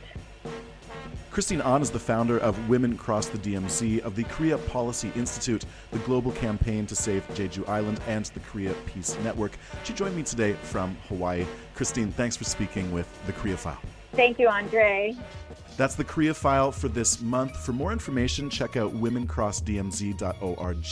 Christine 1.34 1.62
Ahn 1.62 1.82
is 1.82 1.90
the 1.90 1.98
founder 1.98 2.38
of 2.38 2.68
Women 2.68 2.96
Cross 2.96 3.30
the 3.30 3.38
DMZ, 3.38 4.02
of 4.02 4.14
the 4.14 4.22
Korea 4.22 4.56
Policy 4.56 5.10
Institute, 5.16 5.64
the 5.90 5.98
global 5.98 6.30
campaign 6.30 6.86
to 6.86 6.94
save 6.94 7.26
Jeju 7.30 7.68
Island, 7.68 7.98
and 8.06 8.26
the 8.26 8.38
Korea 8.38 8.72
Peace 8.86 9.18
Network. 9.24 9.58
She 9.82 9.94
joined 9.94 10.14
me 10.14 10.22
today 10.22 10.52
from 10.52 10.96
Hawaii. 11.08 11.44
Christine, 11.74 12.12
thanks 12.12 12.36
for 12.36 12.44
speaking 12.44 12.92
with 12.92 13.08
the 13.26 13.32
Korea 13.32 13.56
File. 13.56 13.80
Thank 14.12 14.38
you, 14.38 14.46
Andre. 14.46 15.16
That's 15.76 15.96
the 15.96 16.04
Korea 16.04 16.34
File 16.34 16.70
for 16.70 16.86
this 16.86 17.20
month. 17.20 17.56
For 17.56 17.72
more 17.72 17.90
information, 17.92 18.48
check 18.48 18.76
out 18.76 18.94
womencrossdmz.org. 18.94 20.84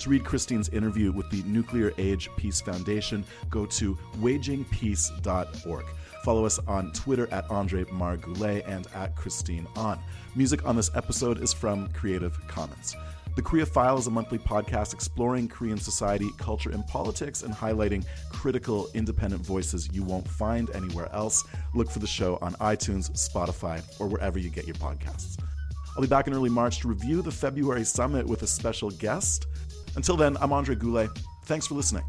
To 0.00 0.08
read 0.08 0.24
Christine's 0.24 0.70
interview 0.70 1.12
with 1.12 1.28
the 1.28 1.42
Nuclear 1.42 1.92
Age 1.98 2.30
Peace 2.38 2.62
Foundation, 2.62 3.26
go 3.50 3.66
to 3.66 3.98
wagingpeace.org. 4.22 5.84
Follow 6.24 6.44
us 6.44 6.58
on 6.60 6.92
Twitter 6.92 7.28
at 7.32 7.50
Andre 7.50 7.84
Margoulet 7.84 8.66
and 8.68 8.86
at 8.94 9.16
Christine 9.16 9.66
Ahn. 9.76 9.98
Music 10.36 10.64
on 10.64 10.76
this 10.76 10.90
episode 10.94 11.42
is 11.42 11.52
from 11.52 11.88
Creative 11.88 12.36
Commons. 12.46 12.94
The 13.34 13.42
Korea 13.42 13.64
File 13.64 13.96
is 13.96 14.06
a 14.06 14.10
monthly 14.10 14.38
podcast 14.38 14.92
exploring 14.92 15.48
Korean 15.48 15.78
society, 15.78 16.30
culture, 16.36 16.70
and 16.70 16.86
politics 16.86 17.42
and 17.42 17.52
highlighting 17.52 18.04
critical, 18.30 18.88
independent 18.94 19.44
voices 19.44 19.88
you 19.92 20.02
won't 20.02 20.28
find 20.28 20.70
anywhere 20.74 21.10
else. 21.12 21.44
Look 21.74 21.90
for 21.90 21.98
the 21.98 22.06
show 22.06 22.38
on 22.42 22.52
iTunes, 22.54 23.10
Spotify, 23.12 23.82
or 23.98 24.06
wherever 24.06 24.38
you 24.38 24.50
get 24.50 24.66
your 24.66 24.76
podcasts. 24.76 25.38
I'll 25.96 26.02
be 26.02 26.08
back 26.08 26.26
in 26.26 26.34
early 26.34 26.50
March 26.50 26.80
to 26.80 26.88
review 26.88 27.22
the 27.22 27.32
February 27.32 27.84
summit 27.84 28.26
with 28.26 28.42
a 28.42 28.46
special 28.46 28.90
guest. 28.90 29.46
Until 29.96 30.16
then, 30.16 30.36
I'm 30.40 30.52
Andre 30.52 30.74
Goulet. 30.74 31.10
Thanks 31.44 31.66
for 31.66 31.74
listening. 31.74 32.04